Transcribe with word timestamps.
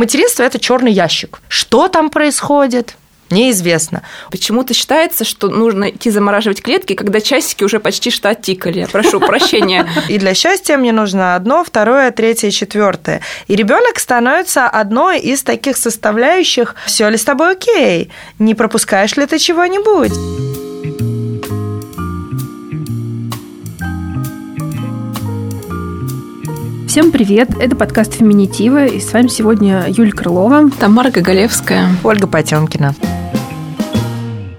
Материнство– 0.00 0.42
это 0.44 0.58
черный 0.58 0.92
ящик. 0.92 1.42
Что 1.48 1.88
там 1.88 2.08
происходит? 2.08 2.96
Неизвестно. 3.28 4.00
Почему-то 4.30 4.72
считается, 4.72 5.26
что 5.26 5.50
нужно 5.50 5.90
идти 5.90 6.08
замораживать 6.08 6.62
клетки, 6.62 6.94
когда 6.94 7.20
часики 7.20 7.64
уже 7.64 7.80
почти 7.80 8.10
что 8.10 8.30
оттикали. 8.30 8.88
Прошу 8.90 9.20
прощения. 9.20 9.86
И 10.08 10.16
для 10.16 10.32
счастья 10.32 10.78
мне 10.78 10.92
нужно 10.92 11.34
одно, 11.36 11.62
второе, 11.64 12.12
третье, 12.12 12.50
четвертое. 12.50 13.20
И 13.46 13.54
ребенок 13.54 13.98
становится 13.98 14.66
одной 14.66 15.20
из 15.20 15.42
таких 15.42 15.76
составляющих. 15.76 16.76
Все 16.86 17.06
ли 17.10 17.18
с 17.18 17.24
тобой 17.24 17.52
окей? 17.52 18.10
Не 18.38 18.54
пропускаешь 18.54 19.16
ли 19.16 19.26
ты 19.26 19.38
чего-нибудь? 19.38 20.12
Всем 26.90 27.12
привет! 27.12 27.50
Это 27.60 27.76
подкаст 27.76 28.14
«Феминитива», 28.14 28.84
и 28.84 28.98
с 28.98 29.12
вами 29.12 29.28
сегодня 29.28 29.84
Юль 29.86 30.10
Крылова, 30.10 30.68
Тамара 30.72 31.12
Гоголевская, 31.12 31.86
Ольга 32.02 32.26
Потемкина. 32.26 32.96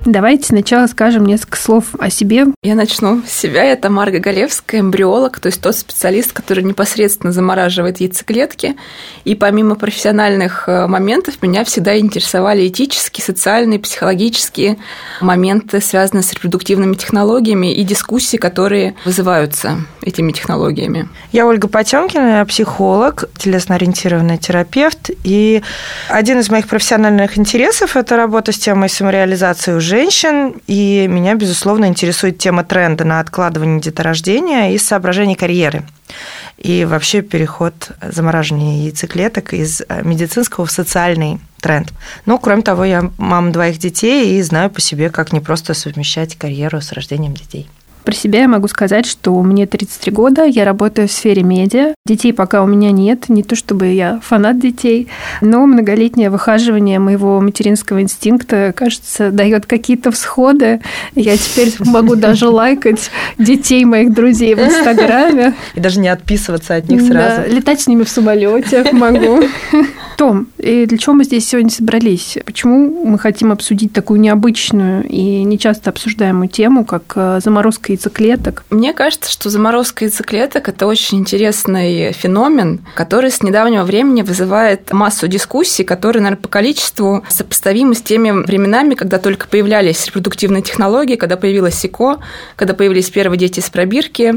Давайте 0.06 0.48
сначала 0.48 0.88
скажем 0.88 1.26
несколько 1.26 1.58
слов 1.58 1.94
о 2.00 2.10
себе. 2.10 2.48
Я 2.64 2.74
начну 2.74 3.22
с 3.24 3.32
себя. 3.32 3.64
Я 3.64 3.76
Тамара 3.76 4.10
Гагалевская, 4.10 4.82
эмбриолог, 4.82 5.40
то 5.40 5.46
есть 5.46 5.62
тот 5.62 5.76
специалист, 5.76 6.34
который 6.34 6.64
непосредственно 6.64 7.32
замораживает 7.32 8.00
яйцеклетки. 8.00 8.76
И 9.26 9.36
помимо 9.36 9.76
профессиональных 9.76 10.68
э, 10.68 10.88
моментов, 10.88 11.36
меня 11.44 11.64
всегда 11.66 12.00
интересовали 12.00 12.68
этические, 12.68 13.24
социальные, 13.24 13.78
психологические 13.78 14.78
моменты, 15.22 15.80
связанные 15.82 16.24
с 16.24 16.34
репродуктивными 16.34 16.96
технологиями 16.96 17.72
и 17.72 17.84
дискуссии, 17.84 18.38
которые 18.38 18.96
вызываются 19.06 19.86
этими 20.02 20.32
технологиями. 20.32 21.10
Я 21.32 21.46
Ольга 21.46 21.68
Потемкина, 21.68 22.40
я 22.40 22.46
психолог, 22.46 23.26
телесно-ориентированный 23.38 24.40
терапевт. 24.40 25.12
И 25.24 25.62
один 26.10 26.40
из 26.40 26.50
моих 26.50 26.68
профессиональных 26.68 27.38
интересов– 27.38 27.96
это 27.96 28.18
работа 28.18 28.52
с 28.52 28.58
темой 28.58 28.90
самореализации 28.90 29.74
уже 29.74 29.91
женщин, 29.92 30.56
и 30.68 31.06
меня, 31.10 31.36
безусловно, 31.36 31.86
интересует 31.86 32.38
тема 32.38 32.64
тренда 32.64 33.04
на 33.04 33.20
откладывание 33.20 33.82
деторождения 33.82 34.72
из 34.72 34.88
соображений 34.88 35.36
карьеры. 35.36 35.84
И 36.58 36.86
вообще 36.86 37.22
переход 37.22 37.92
замораживания 38.02 38.86
яйцеклеток 38.86 39.54
из 39.54 39.82
э, 39.82 40.02
медицинского 40.04 40.66
в 40.66 40.72
социальный 40.72 41.40
тренд. 41.60 41.92
Ну, 42.26 42.40
кроме 42.40 42.62
того, 42.62 42.86
я 42.86 43.12
мама 43.18 43.52
двоих 43.52 43.80
детей 43.80 44.40
и 44.40 44.42
знаю 44.42 44.70
по 44.70 44.80
себе, 44.80 45.10
как 45.10 45.34
не 45.34 45.42
просто 45.42 45.74
совмещать 45.74 46.38
карьеру 46.38 46.80
с 46.80 46.94
рождением 46.94 47.34
детей. 47.34 47.68
Про 48.04 48.14
себя 48.14 48.42
я 48.42 48.48
могу 48.48 48.68
сказать, 48.68 49.06
что 49.06 49.42
мне 49.42 49.68
33 49.68 50.12
года, 50.12 50.44
я 50.44 50.66
работаю 50.66 51.08
в 51.08 51.12
сфере 51.12 51.44
медиа. 51.44 51.94
Детей 52.06 52.34
пока 52.34 52.64
у 52.64 52.68
меня 52.68 52.92
нет, 52.92 53.30
не 53.30 53.44
то 53.44 53.56
чтобы 53.56 53.88
я 53.88 54.20
фанат 54.24 54.60
детей, 54.60 55.08
но 55.42 55.66
многолетнее 55.66 56.30
выхаживание 56.30 57.00
моего 57.00 57.40
материнского 57.42 58.02
инстинкта, 58.02 58.74
кажется, 58.76 59.32
дает 59.32 59.66
какие-то 59.66 60.12
всходы. 60.12 60.82
Я 61.16 61.38
теперь 61.38 61.74
могу 61.80 62.16
даже 62.16 62.48
лайкать 62.50 63.12
детей 63.38 63.86
моих 63.86 64.14
друзей 64.14 64.56
в 64.56 64.60
Инстаграме. 64.60 65.54
И 65.76 65.80
даже 65.80 66.00
не 66.00 66.10
отписываться 66.10 66.76
от 66.76 66.90
них 66.90 67.02
сразу. 67.02 67.42
Да, 67.42 67.48
летать 67.48 67.82
с 67.82 67.88
ними 67.88 68.04
в 68.04 68.10
самолете 68.10 68.92
могу. 68.92 69.42
Том, 70.22 70.50
и 70.60 70.86
для 70.86 71.00
чего 71.00 71.16
мы 71.16 71.24
здесь 71.24 71.50
сегодня 71.50 71.72
собрались? 71.72 72.38
Почему 72.46 73.06
мы 73.08 73.18
хотим 73.18 73.52
обсудить 73.52 73.92
такую 73.92 74.20
необычную 74.20 75.04
и 75.08 75.42
нечасто 75.42 75.90
обсуждаемую 75.90 76.48
тему, 76.48 76.86
как 76.86 77.14
э, 77.16 77.40
заморозка 77.44 77.92
яйцеклеток? 77.92 78.64
Мне 78.70 78.94
кажется, 78.94 79.32
что 79.32 79.50
заморозка 79.50 80.06
яйцеклеток– 80.06 80.70
это 80.70 80.86
очень 80.86 81.18
интересный 81.18 82.12
феномен, 82.12 82.82
который 82.94 83.32
с 83.32 83.42
недавнего 83.42 83.84
времени 83.84 84.22
вызывает 84.22 84.94
массу 84.94 85.28
дискуссий, 85.28 85.84
которые, 85.84 86.22
наверное, 86.22 86.44
по 86.44 86.50
количеству 86.50 87.26
сопоставимы 87.28 87.96
с 87.96 88.02
теми 88.04 88.30
временами, 88.30 88.94
когда 88.94 89.18
только 89.18 89.48
появлялись 89.48 90.06
репродуктивные 90.06 90.62
технологии, 90.62 91.16
когда 91.16 91.36
появилась 91.36 91.80
СИКО, 91.80 92.20
когда 92.58 92.76
появились 92.76 93.10
первые 93.10 93.40
дети 93.40 93.60
из 93.60 93.72
пробирки, 93.72 94.36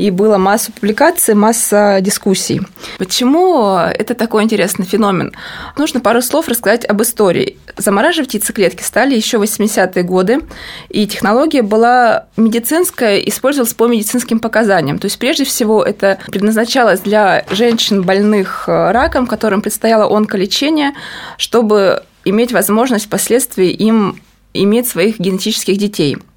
и 0.00 0.10
было 0.10 0.38
масса 0.38 0.72
публикаций, 0.72 1.34
масса 1.34 1.98
дискуссий. 2.00 2.62
Почему 2.96 3.76
это 3.76 4.14
такой 4.14 4.44
интересный 4.44 4.86
феномен? 4.86 5.32
Нужно 5.76 6.00
пару 6.00 6.22
слов 6.22 6.48
рассказать 6.48 6.88
об 6.88 7.02
истории. 7.02 7.58
Замораживать 7.76 8.32
яйцеклетки 8.32 8.82
стали 8.82 9.14
еще 9.14 9.36
80-е 9.36 10.02
годы, 10.02 10.40
и 10.88 11.06
технология 11.06 11.60
была 11.60 12.24
медицинская, 12.38 13.18
использовалась 13.18 13.74
по 13.74 13.88
медицинским 13.88 14.38
показаниям. 14.38 14.98
То 14.98 15.04
есть, 15.04 15.18
прежде 15.18 15.44
всего, 15.44 15.82
это 15.82 16.18
предназначалось 16.32 17.00
для 17.00 17.44
женщин, 17.50 18.00
больных 18.02 18.64
раком, 18.68 19.26
которым 19.26 19.60
предстояло 19.60 20.16
онколечение, 20.16 20.94
чтобы 21.36 22.04
иметь 22.24 22.52
возможность 22.52 23.04
впоследствии 23.04 23.68
им 23.68 24.18
иметь 24.54 24.88
своих 24.88 25.20
генетических 25.20 25.76
детей– 25.76 26.16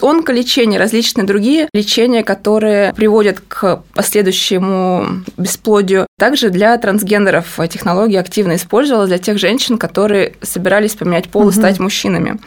онколечение, 0.00 0.78
различные 0.78 1.26
другие 1.26 1.68
лечения, 1.72 2.22
которые 2.22 2.92
приводят 2.94 3.40
к 3.40 3.82
последующему 3.94 5.22
бесплодию. 5.36 6.06
Также 6.18 6.50
для 6.50 6.76
трансгендеров 6.78 7.58
технология 7.70 8.20
активно 8.20 8.56
использовалась 8.56 9.08
для 9.08 9.18
тех 9.18 9.38
женщин, 9.38 9.78
которые 9.78 10.34
собирались 10.42 10.94
поменять 10.94 11.28
пол 11.28 11.48
и 11.48 11.52
стать 11.52 11.78
мужчинами. 11.78 12.38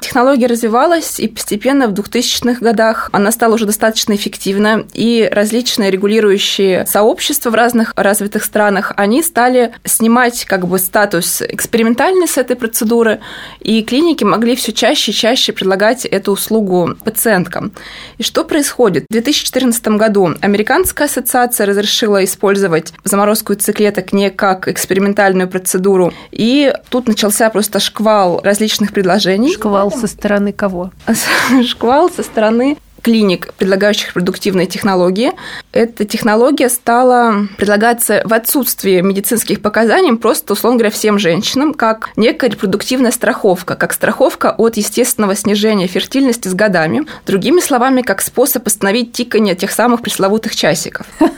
Технология 0.00 0.46
развивалась, 0.46 1.18
и 1.18 1.28
постепенно 1.28 1.88
в 1.88 1.92
2000-х 1.92 2.60
годах 2.60 3.10
она 3.12 3.32
стала 3.32 3.54
уже 3.54 3.66
достаточно 3.66 4.14
эффективна, 4.14 4.86
и 4.94 5.28
различные 5.30 5.90
регулирующие 5.90 6.86
сообщества 6.86 7.50
в 7.50 7.54
разных 7.54 7.92
развитых 7.96 8.44
странах, 8.44 8.92
они 8.96 9.22
стали 9.22 9.74
снимать 9.84 10.44
как 10.44 10.66
бы 10.68 10.78
статус 10.78 11.42
экспериментальный 11.42 12.28
с 12.28 12.38
этой 12.38 12.56
процедуры, 12.56 13.20
и 13.60 13.82
клиники 13.82 14.24
могли 14.24 14.54
все 14.54 14.72
чаще 14.72 15.10
и 15.10 15.14
чаще 15.14 15.52
предлагать 15.52 16.04
эту 16.04 16.32
услугу 16.32 16.87
пациенткам. 16.96 17.72
И 18.18 18.22
что 18.22 18.44
происходит? 18.44 19.04
В 19.08 19.12
2014 19.12 19.88
году 19.88 20.34
Американская 20.40 21.08
ассоциация 21.08 21.66
разрешила 21.66 22.22
использовать 22.24 22.92
заморозку 23.04 23.52
яйцеклеток 23.52 24.12
не 24.12 24.30
как 24.30 24.68
экспериментальную 24.68 25.48
процедуру, 25.48 26.12
и 26.30 26.72
тут 26.90 27.08
начался 27.08 27.48
просто 27.50 27.80
шквал 27.80 28.40
различных 28.42 28.92
предложений. 28.92 29.54
Шквал 29.54 29.78
Шквал 29.88 30.00
со 30.00 30.06
стороны 30.06 30.52
кого? 30.52 30.90
Шквал 31.64 32.10
со 32.10 32.22
стороны 32.22 32.76
клиник, 33.02 33.52
предлагающих 33.54 34.12
продуктивные 34.12 34.66
технологии. 34.66 35.32
Эта 35.72 36.04
технология 36.04 36.68
стала 36.68 37.46
предлагаться 37.56 38.22
в 38.24 38.32
отсутствии 38.32 39.00
медицинских 39.00 39.62
показаний 39.62 40.16
просто, 40.16 40.52
условно 40.52 40.78
говоря, 40.78 40.90
всем 40.90 41.18
женщинам, 41.18 41.74
как 41.74 42.10
некая 42.16 42.50
репродуктивная 42.50 43.10
страховка, 43.10 43.74
как 43.76 43.92
страховка 43.92 44.54
от 44.56 44.76
естественного 44.76 45.34
снижения 45.34 45.86
фертильности 45.86 46.48
с 46.48 46.54
годами. 46.54 47.06
Другими 47.26 47.60
словами, 47.60 48.02
как 48.02 48.20
способ 48.20 48.66
остановить 48.66 49.12
тикание 49.12 49.54
тех 49.54 49.70
самых 49.70 50.02
пресловутых 50.02 50.54
часиков. 50.54 51.06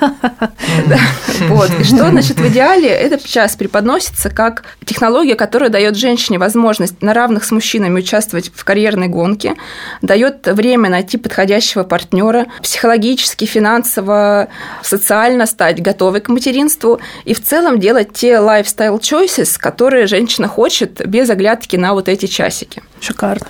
Вот. 1.49 1.71
И 1.81 1.85
что, 1.85 2.11
значит, 2.11 2.39
в 2.39 2.49
идеале 2.49 2.89
этот 2.89 3.25
час 3.25 3.57
преподносится 3.57 4.31
как 4.31 4.65
технология, 4.85 5.35
которая 5.35 5.71
дает 5.71 5.97
женщине 5.97 6.39
возможность 6.39 7.03
на 7.03 7.15
равных 7.15 7.45
с 7.45 7.51
мужчинами 7.51 8.01
участвовать 8.01 8.51
в 8.55 8.65
карьерной 8.65 9.09
гонке, 9.09 9.55
дает 10.03 10.47
время 10.47 10.91
найти 10.91 11.17
подходящий 11.17 11.51
подходящего 11.61 11.85
партнера, 11.85 12.47
психологически, 12.63 13.45
финансово, 13.45 14.49
социально 14.83 15.47
стать 15.47 15.83
готовой 15.83 16.21
к 16.21 16.29
материнству 16.29 17.01
и 17.27 17.35
в 17.35 17.43
целом 17.43 17.79
делать 17.79 18.13
те 18.13 18.33
lifestyle 18.39 18.99
choices, 19.01 19.59
которые 19.59 20.07
женщина 20.07 20.49
хочет 20.49 21.07
без 21.07 21.29
оглядки 21.31 21.77
на 21.77 21.93
вот 21.93 22.09
эти 22.09 22.27
часики. 22.27 22.83
Шикарно. 23.01 23.47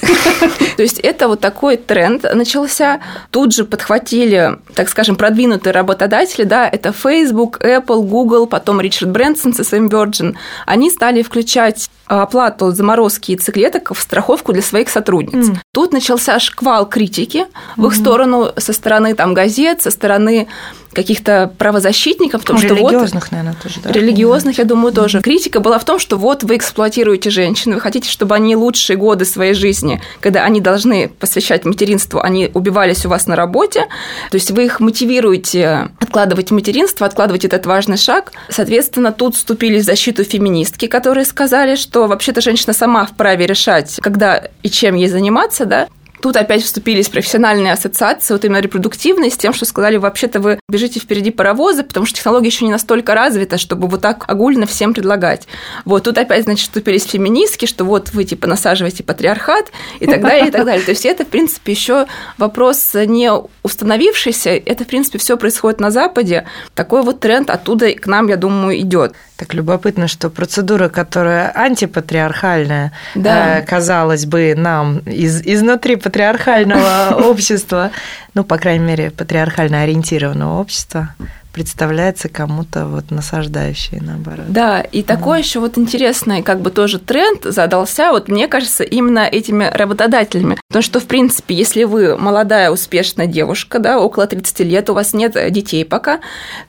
То 0.76 0.82
есть 0.82 1.00
это 1.00 1.28
вот 1.28 1.40
такой 1.40 1.76
тренд 1.76 2.22
начался. 2.34 3.00
Тут 3.30 3.54
же 3.54 3.64
подхватили, 3.64 4.58
так 4.74 4.88
скажем, 4.88 5.16
продвинутые 5.16 5.72
работодатели, 5.72 6.44
да, 6.44 6.68
это 6.68 6.92
Facebook, 6.92 7.60
Apple, 7.60 8.02
Google, 8.02 8.46
потом 8.46 8.80
Ричард 8.80 9.10
Брэнсон 9.10 9.54
со 9.54 9.64
своим 9.64 9.88
Virgin. 9.88 10.36
Они 10.66 10.90
стали 10.90 11.22
включать 11.22 11.90
оплату 12.06 12.70
заморозки 12.70 13.32
яйцеклеток 13.32 13.92
в 13.94 14.00
страховку 14.00 14.52
для 14.52 14.62
своих 14.62 14.88
сотрудниц. 14.88 15.48
Mm. 15.48 15.56
Тут 15.72 15.92
начался 15.92 16.38
шквал 16.38 16.88
критики 16.88 17.46
в 17.76 17.86
их 17.86 17.92
mm-hmm. 17.92 18.00
сторону 18.00 18.52
со 18.56 18.72
стороны 18.72 19.14
там 19.14 19.34
газет, 19.34 19.82
со 19.82 19.90
стороны 19.90 20.48
каких-то 20.92 21.52
правозащитников, 21.58 22.42
потому 22.42 22.58
ну, 22.60 22.66
что 22.66 22.74
религиозных, 22.74 23.24
вот, 23.24 23.32
наверное, 23.32 23.56
тоже, 23.62 23.76
да? 23.82 23.92
Религиозных, 23.92 24.58
я 24.58 24.64
думаю, 24.64 24.92
тоже. 24.92 25.20
Критика 25.20 25.60
была 25.60 25.78
в 25.78 25.84
том, 25.84 25.98
что 25.98 26.16
вот 26.16 26.42
вы 26.42 26.56
эксплуатируете 26.56 27.30
женщин, 27.30 27.74
вы 27.74 27.80
хотите, 27.80 28.08
чтобы 28.10 28.34
они 28.34 28.56
лучшие 28.56 28.96
годы 28.96 29.24
своей 29.24 29.54
жизни, 29.54 30.00
когда 30.20 30.44
они 30.44 30.60
должны 30.60 31.08
посвящать 31.08 31.64
материнству, 31.64 32.20
они 32.20 32.50
убивались 32.54 33.06
у 33.06 33.08
вас 33.08 33.26
на 33.26 33.36
работе, 33.36 33.86
то 34.30 34.34
есть 34.34 34.50
вы 34.50 34.64
их 34.64 34.80
мотивируете 34.80 35.90
откладывать 36.00 36.50
материнство, 36.50 37.06
откладывать 37.06 37.44
этот 37.44 37.66
важный 37.66 37.96
шаг. 37.96 38.32
Соответственно, 38.48 39.12
тут 39.12 39.36
вступили 39.36 39.78
в 39.80 39.84
защиту 39.84 40.24
феминистки, 40.24 40.86
которые 40.86 41.24
сказали, 41.24 41.76
что 41.76 42.06
вообще-то 42.06 42.40
женщина 42.40 42.72
сама 42.72 43.06
вправе 43.06 43.46
решать, 43.46 43.96
когда 44.00 44.48
и 44.62 44.70
чем 44.70 44.94
ей 44.94 45.08
заниматься, 45.08 45.64
да, 45.64 45.88
Тут 46.20 46.36
опять 46.36 46.62
вступились 46.62 47.08
профессиональные 47.08 47.72
ассоциации, 47.72 48.34
вот 48.34 48.44
именно 48.44 48.60
репродуктивные, 48.60 49.30
с 49.30 49.36
тем, 49.36 49.52
что 49.52 49.64
сказали, 49.64 49.96
вообще-то 49.96 50.40
вы 50.40 50.58
бежите 50.68 51.00
впереди 51.00 51.30
паровоза, 51.30 51.84
потому 51.84 52.06
что 52.06 52.16
технология 52.16 52.48
еще 52.48 52.64
не 52.64 52.72
настолько 52.72 53.14
развита, 53.14 53.58
чтобы 53.58 53.88
вот 53.88 54.00
так 54.00 54.24
огульно 54.28 54.66
всем 54.66 54.94
предлагать. 54.94 55.46
Вот 55.84 56.04
тут 56.04 56.18
опять, 56.18 56.44
значит, 56.44 56.66
вступились 56.66 57.04
феминистки, 57.04 57.66
что 57.66 57.84
вот 57.84 58.10
вы 58.12 58.24
типа 58.24 58.46
насаживаете 58.46 59.04
патриархат 59.04 59.70
и 60.00 60.06
так 60.06 60.20
далее, 60.22 60.48
и 60.48 60.50
так 60.50 60.64
далее. 60.64 60.84
То 60.84 60.90
есть 60.90 61.06
это, 61.06 61.24
в 61.24 61.28
принципе, 61.28 61.72
еще 61.72 62.06
вопрос 62.36 62.94
не 62.94 63.30
установившийся, 63.62 64.50
это, 64.50 64.84
в 64.84 64.86
принципе, 64.88 65.18
все 65.18 65.36
происходит 65.36 65.80
на 65.80 65.90
Западе. 65.90 66.46
Такой 66.74 67.02
вот 67.02 67.20
тренд 67.20 67.50
оттуда 67.50 67.92
к 67.92 68.06
нам, 68.06 68.28
я 68.28 68.36
думаю, 68.36 68.78
идет. 68.80 69.12
Так 69.38 69.54
любопытно, 69.54 70.08
что 70.08 70.30
процедура, 70.30 70.88
которая 70.88 71.52
антипатриархальная, 71.54 72.90
да. 73.14 73.60
э, 73.60 73.62
казалось 73.62 74.26
бы, 74.26 74.54
нам 74.56 74.98
из, 74.98 75.40
изнутри 75.46 75.94
патриархального 75.94 77.14
общества, 77.24 77.92
ну, 78.34 78.42
по 78.42 78.58
крайней 78.58 78.84
мере, 78.84 79.10
патриархально 79.12 79.82
ориентированного 79.82 80.60
общества, 80.60 81.14
представляется 81.58 82.28
кому-то 82.28 82.86
вот 82.86 83.10
насаждающей, 83.10 83.98
наоборот. 84.00 84.46
Да, 84.48 84.80
и 84.80 85.02
такой 85.02 85.40
еще 85.40 85.58
вот 85.58 85.76
интересный 85.76 86.44
как 86.44 86.60
бы 86.60 86.70
тоже 86.70 87.00
тренд 87.00 87.42
задался, 87.42 88.12
вот 88.12 88.28
мне 88.28 88.46
кажется, 88.46 88.84
именно 88.84 89.26
этими 89.26 89.64
работодателями. 89.64 90.56
Потому 90.68 90.84
что, 90.84 91.00
в 91.00 91.06
принципе, 91.06 91.56
если 91.56 91.82
вы 91.82 92.16
молодая, 92.16 92.70
успешная 92.70 93.26
девушка, 93.26 93.80
да, 93.80 93.98
около 93.98 94.28
30 94.28 94.60
лет, 94.60 94.88
у 94.88 94.94
вас 94.94 95.14
нет 95.14 95.36
детей 95.50 95.84
пока, 95.84 96.20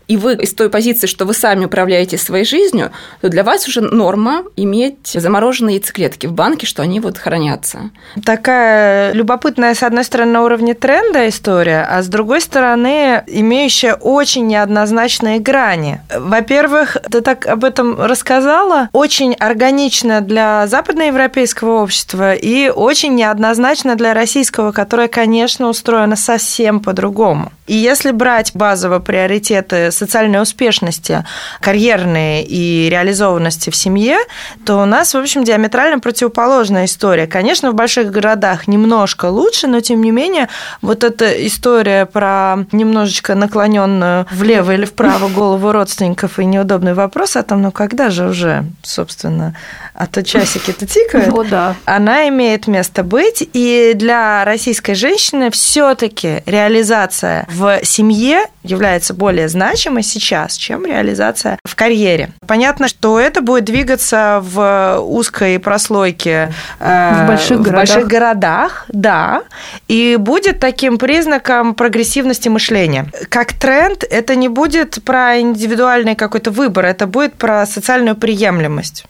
и 0.07 0.17
вы 0.17 0.33
из 0.33 0.55
той 0.55 0.71
позиции, 0.71 1.05
что 1.05 1.25
вы 1.25 1.35
сами 1.35 1.65
управляете 1.65 2.17
своей 2.17 2.45
жизнью, 2.45 2.89
то 3.21 3.29
для 3.29 3.43
вас 3.43 3.67
уже 3.67 3.81
норма 3.81 4.43
иметь 4.55 5.11
замороженные 5.13 5.75
яйцеклетки 5.75 6.25
в 6.25 6.33
банке, 6.33 6.65
что 6.65 6.81
они 6.81 6.99
вот 6.99 7.19
хранятся. 7.19 7.91
Такая 8.25 9.13
любопытная, 9.13 9.75
с 9.75 9.83
одной 9.83 10.03
стороны, 10.03 10.31
на 10.31 10.43
уровне 10.43 10.73
тренда 10.73 11.29
история, 11.29 11.87
а 11.87 12.01
с 12.01 12.07
другой 12.07 12.41
стороны, 12.41 13.23
имеющая 13.27 13.93
очень 13.93 14.47
неоднозначные 14.79 15.39
грани. 15.39 16.01
Во-первых, 16.15 16.97
ты 17.11 17.21
так 17.21 17.45
об 17.45 17.63
этом 17.63 17.99
рассказала, 18.01 18.89
очень 18.93 19.33
органично 19.33 20.21
для 20.21 20.67
западноевропейского 20.67 21.81
общества 21.81 22.33
и 22.33 22.69
очень 22.69 23.15
неоднозначно 23.15 23.95
для 23.95 24.13
российского, 24.13 24.71
которое, 24.71 25.07
конечно, 25.07 25.67
устроено 25.67 26.15
совсем 26.15 26.79
по-другому. 26.79 27.51
И 27.67 27.75
если 27.75 28.11
брать 28.11 28.51
базово 28.55 28.99
приоритеты 28.99 29.91
социальной 29.91 30.41
успешности, 30.41 31.23
карьерной 31.61 32.41
и 32.41 32.89
реализованности 32.89 33.69
в 33.69 33.75
семье, 33.75 34.17
то 34.65 34.81
у 34.81 34.85
нас, 34.85 35.13
в 35.13 35.17
общем, 35.17 35.43
диаметрально 35.43 35.99
противоположная 35.99 36.85
история. 36.85 37.27
Конечно, 37.27 37.69
в 37.69 37.75
больших 37.75 38.09
городах 38.09 38.67
немножко 38.67 39.25
лучше, 39.27 39.67
но 39.67 39.81
тем 39.81 40.01
не 40.01 40.09
менее, 40.09 40.49
вот 40.81 41.03
эта 41.03 41.29
история 41.45 42.07
про 42.07 42.65
немножечко 42.71 43.35
наклоненную 43.35 44.25
влево 44.31 44.58
или 44.67 44.85
вправо 44.85 45.29
голову 45.29 45.71
родственников 45.71 46.39
и 46.39 46.45
неудобный 46.45 46.93
вопрос 46.93 47.35
о 47.35 47.43
том, 47.43 47.61
ну 47.61 47.71
когда 47.71 48.09
же 48.09 48.27
уже, 48.27 48.65
собственно, 48.83 49.55
а 49.93 50.07
то 50.07 50.23
часики-то 50.23 50.85
тикают, 50.85 51.27
ну, 51.29 51.43
да. 51.43 51.75
она 51.85 52.27
имеет 52.29 52.67
место 52.67 53.03
быть. 53.03 53.47
И 53.53 53.93
для 53.95 54.43
российской 54.45 54.93
женщины 54.93 55.51
все-таки 55.51 56.41
реализация 56.45 57.45
в 57.49 57.79
семье 57.83 58.45
является 58.63 59.13
более 59.13 59.47
значимой 59.47 60.03
сейчас, 60.03 60.55
чем 60.55 60.85
реализация 60.85 61.57
в 61.63 61.75
карьере. 61.75 62.31
Понятно, 62.47 62.87
что 62.87 63.19
это 63.19 63.41
будет 63.41 63.65
двигаться 63.65 64.41
в 64.43 64.99
узкой 64.99 65.59
прослойке 65.59 66.53
э, 66.79 67.23
в 67.23 67.27
больших, 67.27 67.59
в 67.59 67.61
городах. 67.61 67.87
больших 67.87 68.07
городах, 68.07 68.85
да, 68.89 69.43
и 69.87 70.17
будет 70.17 70.59
таким 70.59 70.97
признаком 70.97 71.73
прогрессивности 71.73 72.49
мышления. 72.49 73.07
Как 73.29 73.53
тренд, 73.53 74.03
это 74.03 74.35
не 74.35 74.49
будет 74.49 75.03
про 75.03 75.39
индивидуальный 75.39 76.15
какой-то 76.15 76.51
выбор, 76.51 76.85
это 76.85 77.07
будет 77.07 77.35
про 77.35 77.65
социальную 77.65 78.15
приемлемость. 78.15 79.05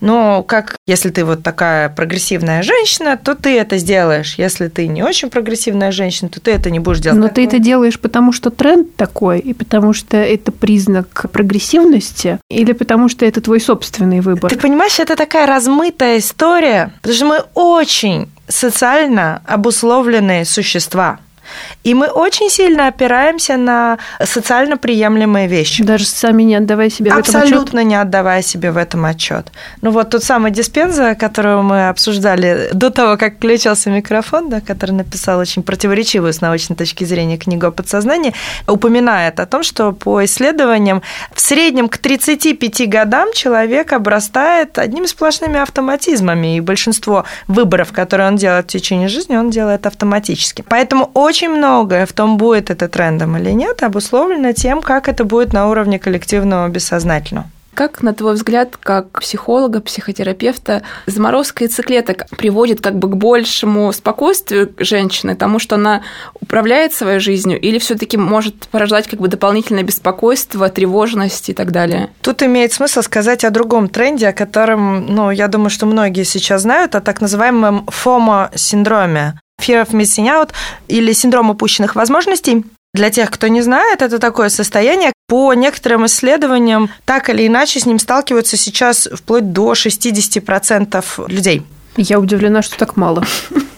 Но 0.00 0.42
как 0.42 0.76
если 0.86 1.10
ты 1.10 1.24
вот 1.24 1.42
такая 1.42 1.88
прогрессивная 1.88 2.62
женщина, 2.62 3.16
то 3.16 3.34
ты 3.34 3.58
это 3.58 3.78
сделаешь. 3.78 4.36
Если 4.36 4.68
ты 4.68 4.86
не 4.86 5.02
очень 5.02 5.30
прогрессивная 5.30 5.92
женщина, 5.92 6.30
то 6.30 6.40
ты 6.40 6.52
это 6.52 6.70
не 6.70 6.80
будешь 6.80 7.00
делать. 7.00 7.18
Но 7.20 7.28
ты 7.28 7.44
это 7.44 7.58
делаешь 7.58 7.98
потому, 7.98 8.32
что 8.32 8.50
тренд 8.50 8.96
такой, 9.00 9.38
и 9.38 9.54
потому 9.54 9.94
что 9.94 10.18
это 10.18 10.52
признак 10.52 11.24
прогрессивности, 11.32 12.38
или 12.50 12.72
потому 12.72 13.08
что 13.08 13.24
это 13.24 13.40
твой 13.40 13.58
собственный 13.58 14.20
выбор? 14.20 14.50
Ты 14.50 14.58
понимаешь, 14.58 15.00
это 15.00 15.16
такая 15.16 15.46
размытая 15.46 16.18
история, 16.18 16.92
потому 17.00 17.14
что 17.16 17.24
мы 17.24 17.42
очень 17.54 18.28
социально 18.46 19.40
обусловленные 19.46 20.44
существа. 20.44 21.18
И 21.84 21.94
мы 21.94 22.08
очень 22.08 22.50
сильно 22.50 22.88
опираемся 22.88 23.56
на 23.56 23.98
социально 24.24 24.76
приемлемые 24.76 25.46
вещи. 25.46 25.82
Даже 25.82 26.06
сами 26.06 26.42
не 26.42 26.56
отдавая 26.56 26.90
себе 26.90 27.10
Абсолютно 27.10 27.48
в 27.48 27.62
этом 27.62 27.78
отчет? 27.78 27.84
не 27.84 27.94
отдавая 27.94 28.42
себе 28.42 28.72
в 28.72 28.76
этом 28.76 29.04
отчет. 29.04 29.52
Ну 29.82 29.90
вот 29.90 30.10
тот 30.10 30.24
самый 30.24 30.50
диспенза, 30.50 31.14
которого 31.14 31.62
мы 31.62 31.88
обсуждали 31.88 32.70
до 32.72 32.90
того, 32.90 33.16
как 33.16 33.36
включился 33.36 33.90
микрофон, 33.90 34.50
да, 34.50 34.60
который 34.60 34.92
написал 34.92 35.38
очень 35.38 35.62
противоречивую 35.62 36.32
с 36.32 36.40
научной 36.40 36.76
точки 36.76 37.04
зрения 37.04 37.36
книгу 37.36 37.66
о 37.66 37.70
подсознании, 37.70 38.34
упоминает 38.66 39.40
о 39.40 39.46
том, 39.46 39.62
что 39.62 39.92
по 39.92 40.24
исследованиям 40.24 41.02
в 41.34 41.40
среднем 41.40 41.88
к 41.88 41.98
35 41.98 42.88
годам 42.88 43.32
человек 43.34 43.92
обрастает 43.92 44.78
одними 44.78 45.06
сплошными 45.06 45.58
автоматизмами, 45.58 46.56
и 46.56 46.60
большинство 46.60 47.24
выборов, 47.48 47.92
которые 47.92 48.28
он 48.28 48.36
делает 48.36 48.66
в 48.66 48.68
течение 48.68 49.08
жизни, 49.08 49.36
он 49.36 49.50
делает 49.50 49.86
автоматически. 49.86 50.64
Поэтому 50.68 51.10
очень 51.14 51.39
многое 51.48 52.06
в 52.06 52.12
том, 52.12 52.36
будет 52.36 52.70
это 52.70 52.88
трендом 52.88 53.36
или 53.36 53.50
нет, 53.50 53.82
обусловлено 53.82 54.52
тем, 54.52 54.82
как 54.82 55.08
это 55.08 55.24
будет 55.24 55.52
на 55.52 55.68
уровне 55.68 55.98
коллективного 55.98 56.68
бессознательного. 56.68 57.46
Как, 57.72 58.02
на 58.02 58.12
твой 58.12 58.34
взгляд, 58.34 58.76
как 58.76 59.20
психолога, 59.20 59.80
психотерапевта, 59.80 60.82
заморозка 61.06 61.64
яйцеклеток 61.64 62.26
приводит 62.36 62.80
как 62.80 62.98
бы 62.98 63.08
к 63.08 63.14
большему 63.16 63.90
спокойствию 63.92 64.74
женщины, 64.76 65.36
тому, 65.36 65.58
что 65.58 65.76
она 65.76 66.02
управляет 66.40 66.92
своей 66.92 67.20
жизнью, 67.20 67.60
или 67.60 67.78
все 67.78 67.94
таки 67.94 68.16
может 68.16 68.68
порождать 68.68 69.06
как 69.06 69.20
бы 69.20 69.28
дополнительное 69.28 69.84
беспокойство, 69.84 70.68
тревожность 70.68 71.48
и 71.48 71.54
так 71.54 71.70
далее? 71.70 72.10
Тут 72.22 72.42
имеет 72.42 72.72
смысл 72.72 73.02
сказать 73.02 73.44
о 73.44 73.50
другом 73.50 73.88
тренде, 73.88 74.28
о 74.28 74.32
котором, 74.32 75.06
ну, 75.06 75.30
я 75.30 75.46
думаю, 75.48 75.70
что 75.70 75.86
многие 75.86 76.24
сейчас 76.24 76.62
знают, 76.62 76.96
о 76.96 77.00
так 77.00 77.20
называемом 77.20 77.86
FOMO-синдроме. 77.86 79.34
Fear 79.60 79.86
of 79.86 79.90
Missing 79.90 80.26
Out 80.26 80.50
или 80.88 81.12
синдром 81.12 81.50
упущенных 81.50 81.94
возможностей. 81.94 82.64
Для 82.92 83.10
тех, 83.10 83.30
кто 83.30 83.46
не 83.46 83.62
знает, 83.62 84.02
это 84.02 84.18
такое 84.18 84.48
состояние. 84.48 85.12
По 85.28 85.54
некоторым 85.54 86.06
исследованиям, 86.06 86.90
так 87.04 87.30
или 87.30 87.46
иначе 87.46 87.78
с 87.78 87.86
ним 87.86 88.00
сталкиваются 88.00 88.56
сейчас 88.56 89.08
вплоть 89.12 89.52
до 89.52 89.72
60% 89.72 91.28
людей. 91.28 91.62
Я 91.96 92.18
удивлена, 92.18 92.62
что 92.62 92.76
так 92.76 92.96
мало. 92.96 93.24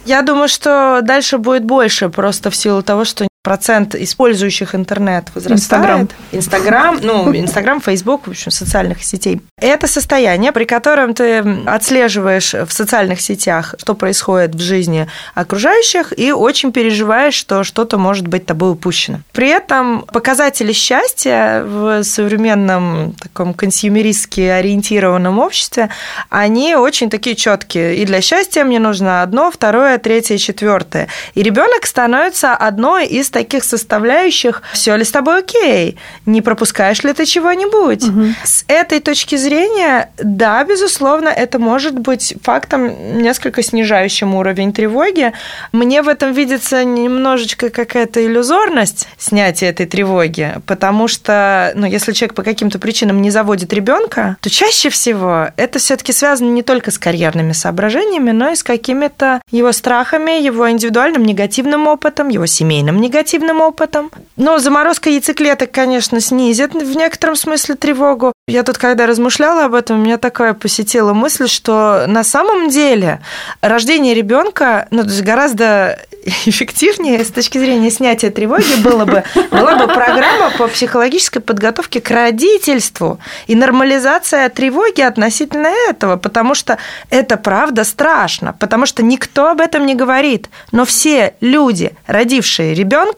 Я 0.05 0.23
думаю, 0.23 0.49
что 0.49 1.01
дальше 1.03 1.39
будет 1.39 1.65
больше, 1.65 2.09
просто 2.09 2.51
в 2.51 2.57
силу 2.57 2.83
того, 2.83 3.05
что 3.05 3.27
процент 3.43 3.97
использующих 3.97 4.75
интернет 4.75 5.27
возрастает. 5.35 5.61
Инстаграм. 5.61 6.09
Инстаграм, 6.31 6.99
ну, 7.03 7.35
Инстаграм, 7.35 7.81
Фейсбук, 7.81 8.29
в 8.29 8.31
общем, 8.31 8.53
социальных 8.53 9.03
сетей. 9.03 9.41
Это 9.61 9.89
состояние, 9.89 10.53
при 10.53 10.65
котором 10.65 11.13
ты 11.13 11.39
отслеживаешь 11.67 12.55
в 12.55 12.71
социальных 12.71 13.21
сетях, 13.21 13.75
что 13.79 13.95
происходит 13.95 14.55
в 14.55 14.61
жизни 14.61 15.09
окружающих, 15.35 16.17
и 16.17 16.31
очень 16.31 16.73
переживаешь, 16.73 17.35
что 17.35 17.65
что-то 17.65 17.99
может 17.99 18.29
быть 18.29 18.47
тобой 18.47 18.73
упущено. 18.73 19.21
При 19.33 19.49
этом 19.49 20.03
показатели 20.03 20.73
счастья 20.73 21.65
в 21.65 22.05
современном 22.05 23.15
таком 23.21 23.55
консюмеристски 23.55 24.41
ориентированном 24.41 25.41
обществе, 25.41 25.91
они 26.29 26.77
очень 26.77 27.11
такие 27.11 27.35
четкие. 27.35 27.97
И 27.97 28.05
для 28.05 28.21
счастья 28.21 28.63
мне 28.63 28.79
нужно 28.79 29.23
одно, 29.23 29.51
второе, 29.51 29.99
третье, 29.99 30.39
четвертое. 30.39 31.09
И 31.35 31.43
ребенок 31.43 31.87
становится 31.87 32.55
одной 32.55 33.07
из 33.07 33.32
таких 33.33 33.65
составляющих, 33.65 34.62
все 34.73 34.95
ли 34.97 35.05
с 35.05 35.11
тобой 35.11 35.41
окей, 35.41 35.97
не 36.27 36.43
пропускаешь 36.43 37.03
ли 37.03 37.12
ты 37.12 37.27
чего-нибудь. 37.27 38.05
Угу. 38.05 38.25
С 38.45 38.65
этой 38.69 39.01
точки 39.01 39.37
зрения, 39.37 40.11
да, 40.23 40.62
безусловно, 40.65 41.29
это 41.29 41.59
может 41.59 41.99
быть 41.99 42.35
фактом 42.43 43.21
несколько 43.21 43.62
снижающим 43.62 44.35
уровень 44.35 44.73
тревоги. 44.73 45.33
Мне 45.73 46.03
в 46.03 46.09
этом 46.09 46.33
видится 46.33 46.85
немножечко 46.85 47.71
какая-то 47.71 48.25
иллюзорность 48.25 49.09
снятия 49.19 49.71
этой 49.71 49.87
тревоги, 49.87 50.55
потому 50.67 51.09
что, 51.09 51.73
ну, 51.75 51.87
если 51.87 52.12
человек 52.12 52.35
по 52.35 52.43
каким-то 52.43 52.79
причинам 52.79 53.23
не 53.23 53.31
заводит 53.31 53.73
ребенка, 53.73 54.37
то 54.41 54.51
чаще 54.51 54.91
всего 54.91 55.49
это 55.57 55.79
все-таки 55.79 56.12
связано 56.12 56.51
не 56.51 56.62
только 56.62 56.91
с 56.91 56.99
карьерными 56.99 57.53
соображениями, 57.53 58.31
но 58.33 58.51
и 58.51 58.57
с 58.57 58.62
какими-то 58.62 59.41
его 59.51 59.73
страхами, 59.73 60.43
его 60.43 60.71
индивидуальным 60.71 61.25
негативным 61.25 61.89
опытом, 61.89 62.29
его 62.29 62.47
семейным 62.47 63.01
негативным 63.01 63.22
негативным 63.23 63.61
опытом. 63.61 64.11
Но 64.37 64.59
заморозка 64.59 65.11
яйцеклеток, 65.11 65.71
конечно, 65.71 66.21
снизит 66.21 66.75
в 66.75 66.97
некотором 66.97 67.37
смысле 67.37 67.76
тревогу. 67.76 68.33
Я 68.49 68.64
тут, 68.64 68.79
когда 68.79 69.07
размышляла 69.07 69.67
об 69.67 69.75
этом, 69.75 70.02
меня 70.02 70.19
такая 70.19 70.55
посетила 70.55 71.12
мысль, 71.12 71.49
что 71.49 72.07
на 72.09 72.25
самом 72.25 72.69
деле 72.69 73.21
рождение 73.61 74.14
ребенка 74.14 74.88
ну, 74.91 75.05
гораздо 75.23 75.99
эффективнее 76.47 77.25
с 77.25 77.31
точки 77.31 77.59
зрения 77.59 77.91
снятия 77.91 78.31
тревоги 78.31 78.83
было 78.83 79.05
бы, 79.05 79.25
была 79.50 79.76
бы 79.76 79.93
программа 79.93 80.50
по 80.59 80.69
психологической 80.69 81.41
подготовке 81.41 82.00
к 82.00 82.11
родительству 82.11 83.19
и 83.47 83.55
нормализация 83.55 84.49
тревоги 84.49 85.02
относительно 85.02 85.69
этого, 85.88 86.17
потому 86.17 86.55
что 86.55 86.79
это 87.11 87.37
правда 87.37 87.85
страшно, 87.85 88.55
потому 88.59 88.87
что 88.87 89.02
никто 89.02 89.49
об 89.49 89.61
этом 89.61 89.87
не 89.87 89.95
говорит, 89.95 90.49
но 90.73 90.85
все 90.85 91.35
люди, 91.41 91.93
родившие 92.07 92.75
ребенка, 92.75 93.12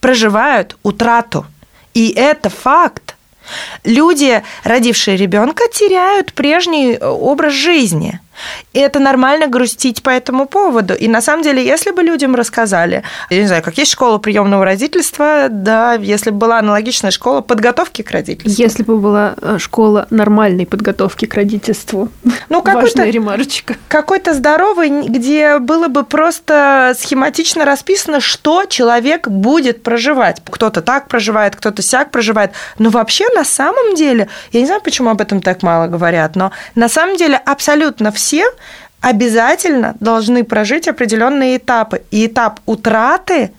проживают 0.00 0.76
утрату. 0.82 1.46
И 1.94 2.12
это 2.16 2.50
факт. 2.50 3.16
Люди, 3.84 4.42
родившие 4.64 5.16
ребенка, 5.16 5.64
теряют 5.72 6.32
прежний 6.32 6.98
образ 6.98 7.54
жизни– 7.54 8.20
и 8.72 8.78
это 8.78 9.00
нормально 9.00 9.48
грустить 9.48 10.02
по 10.02 10.10
этому 10.10 10.46
поводу. 10.46 10.94
И 10.94 11.08
на 11.08 11.20
самом 11.20 11.42
деле, 11.42 11.64
если 11.64 11.90
бы 11.90 12.02
людям 12.02 12.34
рассказали, 12.34 13.02
я 13.28 13.40
не 13.40 13.46
знаю, 13.46 13.62
как 13.62 13.78
есть 13.78 13.92
школа 13.92 14.18
приемного 14.18 14.64
родительства, 14.64 15.48
да, 15.50 15.94
если 15.94 16.30
бы 16.30 16.38
была 16.38 16.58
аналогичная 16.58 17.10
школа 17.10 17.40
подготовки 17.40 18.02
к 18.02 18.10
родительству. 18.10 18.62
Если 18.62 18.82
бы 18.82 18.98
была 18.98 19.34
э, 19.40 19.58
школа 19.58 20.06
нормальной 20.10 20.66
подготовки 20.66 21.26
к 21.26 21.34
родительству. 21.34 22.08
Ну, 22.48 22.62
какой-то, 22.62 23.04
ремарочка. 23.04 23.76
Какой-то 23.88 24.34
здоровый, 24.34 25.08
где 25.08 25.58
было 25.58 25.88
бы 25.88 26.04
просто 26.04 26.94
схематично 26.98 27.64
расписано, 27.64 28.20
что 28.20 28.64
человек 28.66 29.28
будет 29.28 29.82
проживать. 29.82 30.40
Кто-то 30.48 30.80
так 30.80 31.08
проживает, 31.08 31.56
кто-то 31.56 31.82
сяк 31.82 32.10
проживает. 32.10 32.52
Но 32.78 32.90
вообще, 32.90 33.26
на 33.34 33.44
самом 33.44 33.96
деле, 33.96 34.28
я 34.52 34.60
не 34.60 34.66
знаю, 34.66 34.80
почему 34.80 35.10
об 35.10 35.20
этом 35.20 35.42
так 35.42 35.62
мало 35.62 35.88
говорят, 35.88 36.36
но 36.36 36.52
на 36.74 36.88
самом 36.88 37.16
деле 37.16 37.36
абсолютно 37.36 38.12
все 38.12 38.29
все 38.30 38.44
обязательно 39.00 39.96
должны 39.98 40.44
прожить 40.44 40.86
определенные 40.86 41.56
этапы. 41.56 42.02
И 42.12 42.26
этап 42.26 42.60
утраты 42.64 43.50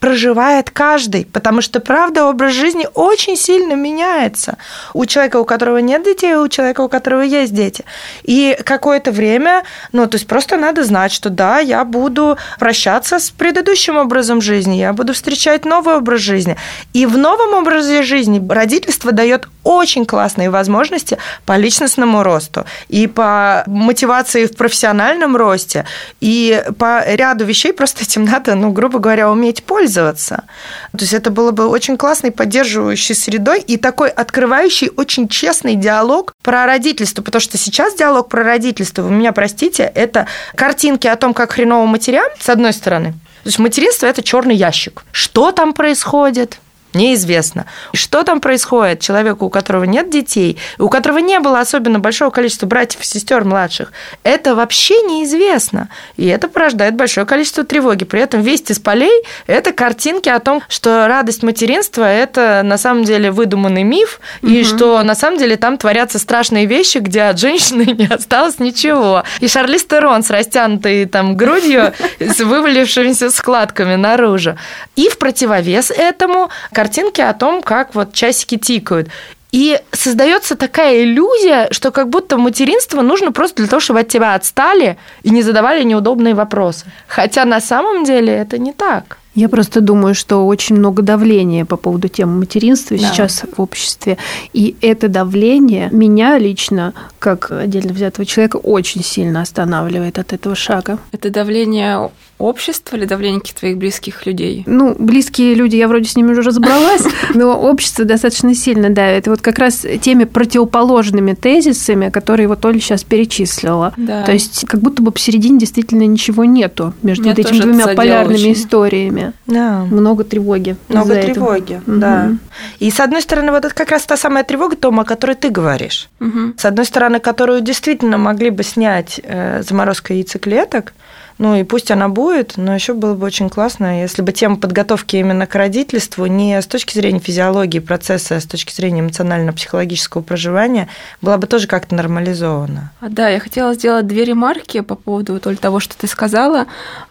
проживает 0.00 0.70
каждый, 0.70 1.26
потому 1.26 1.60
что, 1.60 1.78
правда, 1.78 2.24
образ 2.24 2.54
жизни 2.54 2.88
очень 2.94 3.36
сильно 3.36 3.74
меняется 3.74 4.56
у 4.94 5.04
человека, 5.04 5.36
у 5.36 5.44
которого 5.44 5.76
нет 5.78 6.02
детей, 6.02 6.34
у 6.34 6.48
человека, 6.48 6.80
у 6.80 6.88
которого 6.88 7.20
есть 7.20 7.54
дети. 7.54 7.84
И 8.22 8.58
какое-то 8.64 9.12
время, 9.12 9.62
ну, 9.92 10.06
то 10.06 10.16
есть 10.16 10.26
просто 10.26 10.56
надо 10.56 10.84
знать, 10.84 11.12
что 11.12 11.28
да, 11.28 11.58
я 11.58 11.84
буду 11.84 12.38
прощаться 12.58 13.18
с 13.18 13.30
предыдущим 13.30 13.98
образом 13.98 14.40
жизни, 14.40 14.76
я 14.76 14.94
буду 14.94 15.12
встречать 15.12 15.66
новый 15.66 15.96
образ 15.96 16.20
жизни. 16.20 16.56
И 16.94 17.04
в 17.04 17.18
новом 17.18 17.54
образе 17.54 18.02
жизни 18.02 18.42
родительство 18.50 19.12
дает 19.12 19.48
очень 19.62 20.06
классные 20.06 20.48
возможности 20.48 21.18
по 21.44 21.58
личностному 21.58 22.22
росту 22.22 22.64
и 22.88 23.06
по 23.06 23.64
мотивации 23.66 24.46
в 24.46 24.56
профессиональном 24.56 25.36
росте, 25.36 25.84
и 26.20 26.64
по 26.78 27.04
ряду 27.06 27.44
вещей 27.44 27.74
просто 27.74 28.04
этим 28.04 28.24
надо, 28.24 28.54
ну, 28.54 28.70
грубо 28.72 28.98
говоря, 28.98 29.30
уметь 29.30 29.62
пользоваться 29.62 29.89
пользоваться. 29.90 30.44
То 30.92 31.00
есть 31.00 31.12
это 31.12 31.30
было 31.30 31.50
бы 31.50 31.66
очень 31.66 31.96
классной 31.96 32.30
поддерживающей 32.30 33.14
средой 33.14 33.60
и 33.60 33.76
такой 33.76 34.08
открывающий 34.08 34.90
очень 34.96 35.28
честный 35.28 35.74
диалог 35.74 36.34
про 36.42 36.66
родительство, 36.66 37.22
потому 37.22 37.40
что 37.40 37.58
сейчас 37.58 37.94
диалог 37.94 38.28
про 38.28 38.44
родительство, 38.44 39.02
вы 39.02 39.10
меня 39.10 39.32
простите, 39.32 39.90
это 39.94 40.26
картинки 40.54 41.08
о 41.08 41.16
том, 41.16 41.34
как 41.34 41.52
хреново 41.52 41.86
матерям, 41.86 42.30
с 42.38 42.48
одной 42.48 42.72
стороны, 42.72 43.12
то 43.42 43.48
есть 43.48 43.58
материнство– 43.58 44.06
это 44.06 44.22
черный 44.22 44.54
ящик. 44.54 45.02
Что 45.12 45.50
там 45.50 45.72
происходит? 45.72 46.58
Неизвестно. 46.92 47.66
Что 47.92 48.24
там 48.24 48.40
происходит 48.40 49.00
человеку, 49.00 49.46
у 49.46 49.50
которого 49.50 49.84
нет 49.84 50.10
детей, 50.10 50.58
у 50.78 50.88
которого 50.88 51.18
не 51.18 51.38
было 51.38 51.60
особенно 51.60 52.00
большого 52.00 52.30
количества 52.30 52.66
братьев 52.66 53.02
и 53.02 53.04
сестер 53.04 53.44
младших, 53.44 53.92
это 54.24 54.54
вообще 54.54 55.02
неизвестно. 55.02 55.88
И 56.16 56.26
это 56.26 56.48
порождает 56.48 56.96
большое 56.96 57.26
количество 57.26 57.64
тревоги. 57.64 58.04
При 58.04 58.20
этом 58.20 58.42
вести 58.42 58.72
с 58.72 58.80
полей– 58.80 59.22
это 59.46 59.72
картинки 59.72 60.28
о 60.28 60.40
том, 60.40 60.62
что 60.68 61.06
радость 61.06 61.42
материнства– 61.42 62.04
это 62.04 62.62
на 62.64 62.76
самом 62.76 63.04
деле 63.04 63.30
выдуманный 63.30 63.84
миф, 63.84 64.20
угу. 64.42 64.50
и 64.50 64.64
что 64.64 65.02
на 65.02 65.14
самом 65.14 65.38
деле 65.38 65.56
там 65.56 65.78
творятся 65.78 66.18
страшные 66.18 66.66
вещи, 66.66 66.98
где 66.98 67.22
от 67.22 67.38
женщины 67.38 67.82
не 67.98 68.06
осталось 68.06 68.58
ничего. 68.58 69.22
И 69.38 69.46
Шарлиз 69.46 69.84
Терон 69.84 70.24
с 70.24 70.30
растянутой 70.30 71.06
там 71.06 71.36
грудью, 71.36 71.92
с 72.18 72.40
вывалившимися 72.40 73.30
складками 73.30 73.94
наружу. 73.94 74.58
И 74.96 75.08
в 75.08 75.18
противовес 75.18 75.90
этому 75.90 76.50
картинки 76.80 77.20
о 77.20 77.34
том, 77.34 77.60
как 77.60 77.94
вот 77.94 78.14
часики 78.14 78.56
тикают. 78.56 79.08
И 79.52 79.78
создается 79.92 80.56
такая 80.56 81.04
иллюзия, 81.04 81.68
что 81.72 81.90
как 81.90 82.08
будто 82.08 82.38
материнство 82.38 83.02
нужно 83.02 83.32
просто 83.32 83.56
для 83.56 83.66
того, 83.66 83.80
чтобы 83.80 84.00
от 84.00 84.08
тебя 84.08 84.34
отстали 84.34 84.96
и 85.22 85.28
не 85.28 85.42
задавали 85.42 85.82
неудобные 85.82 86.34
вопросы. 86.34 86.86
Хотя 87.06 87.44
на 87.44 87.60
самом 87.60 88.04
деле 88.04 88.32
это 88.32 88.56
не 88.56 88.72
так. 88.72 89.18
Я 89.34 89.50
просто 89.50 89.82
думаю, 89.82 90.14
что 90.14 90.46
очень 90.46 90.76
много 90.76 91.02
давления 91.02 91.66
по 91.66 91.76
поводу 91.76 92.08
темы 92.08 92.38
материнства 92.38 92.96
да. 92.96 93.02
сейчас 93.02 93.42
в 93.42 93.60
обществе. 93.60 94.16
И 94.54 94.76
это 94.80 95.08
давление 95.08 95.90
меня 95.92 96.38
лично, 96.38 96.94
как 97.18 97.50
отдельно 97.50 97.92
взятого 97.92 98.24
человека, 98.24 98.56
очень 98.56 99.04
сильно 99.04 99.42
останавливает 99.42 100.18
от 100.18 100.32
этого 100.32 100.54
шага. 100.54 100.98
Это 101.12 101.28
давление 101.30 102.10
общества 102.40 102.96
или 102.96 103.04
давление 103.04 103.40
твоих 103.40 103.76
близких 103.76 104.26
людей? 104.26 104.64
Ну, 104.66 104.96
близкие 104.98 105.54
люди, 105.54 105.76
я 105.76 105.88
вроде 105.88 106.08
с 106.08 106.16
ними 106.16 106.32
уже 106.32 106.42
разобралась, 106.42 107.02
но 107.34 107.58
общество 107.58 108.04
достаточно 108.04 108.54
сильно 108.54 108.90
давит. 108.90 109.26
И 109.26 109.30
вот 109.30 109.40
как 109.40 109.58
раз 109.58 109.86
теми 110.00 110.24
противоположными 110.24 111.34
тезисами, 111.34 112.08
которые 112.10 112.48
вот 112.48 112.64
Оля 112.64 112.80
сейчас 112.80 113.04
перечислила. 113.04 113.92
Да. 113.96 114.22
То 114.24 114.32
есть 114.32 114.66
как 114.66 114.80
будто 114.80 115.02
бы 115.02 115.10
посередине 115.10 115.58
действительно 115.58 116.06
ничего 116.06 116.44
нету 116.44 116.94
между 117.02 117.28
вот 117.28 117.38
этими 117.38 117.60
двумя 117.60 117.88
полярными 117.88 118.34
очень. 118.34 118.52
историями. 118.52 119.32
Да. 119.46 119.84
Много 119.90 120.24
тревоги. 120.24 120.76
Много 120.88 121.14
тревоги, 121.16 121.74
этого. 121.74 121.98
да. 121.98 122.26
Угу. 122.26 122.38
И 122.80 122.90
с 122.90 123.00
одной 123.00 123.22
стороны, 123.22 123.52
вот 123.52 123.64
это 123.64 123.74
как 123.74 123.90
раз 123.90 124.04
та 124.04 124.16
самая 124.16 124.44
тревога, 124.44 124.76
Тома, 124.76 125.02
о 125.02 125.04
которой 125.04 125.36
ты 125.36 125.50
говоришь. 125.50 126.08
Угу. 126.20 126.54
С 126.56 126.64
одной 126.64 126.86
стороны, 126.86 127.20
которую 127.20 127.60
действительно 127.60 128.18
могли 128.18 128.50
бы 128.50 128.62
снять 128.62 129.20
э, 129.22 129.62
заморозка 129.62 130.14
яйцеклеток, 130.14 130.92
ну 131.40 131.54
и 131.56 131.62
пусть 131.62 131.90
она 131.90 132.10
будет, 132.10 132.58
но 132.58 132.74
еще 132.74 132.92
было 132.92 133.14
бы 133.14 133.24
очень 133.24 133.48
классно, 133.48 134.02
если 134.02 134.20
бы 134.20 134.30
тема 134.30 134.56
подготовки 134.56 135.16
именно 135.16 135.46
к 135.46 135.54
родительству 135.54 136.26
не 136.26 136.60
с 136.60 136.66
точки 136.66 136.92
зрения 136.92 137.18
физиологии 137.18 137.78
процесса, 137.78 138.36
а 138.36 138.40
с 138.40 138.44
точки 138.44 138.74
зрения 138.74 139.00
эмоционально-психологического 139.00 140.20
проживания 140.20 140.88
была 141.22 141.38
бы 141.38 141.46
тоже 141.46 141.66
как-то 141.66 141.94
нормализована. 141.94 142.92
А, 143.00 143.08
да, 143.08 143.30
я 143.30 143.40
хотела 143.40 143.72
сделать 143.72 144.06
две 144.06 144.26
ремарки 144.26 144.80
по 144.80 144.96
поводу 144.96 145.40
только 145.40 145.62
того, 145.62 145.80
что 145.80 145.96
ты 145.96 146.06
сказала. 146.08 146.66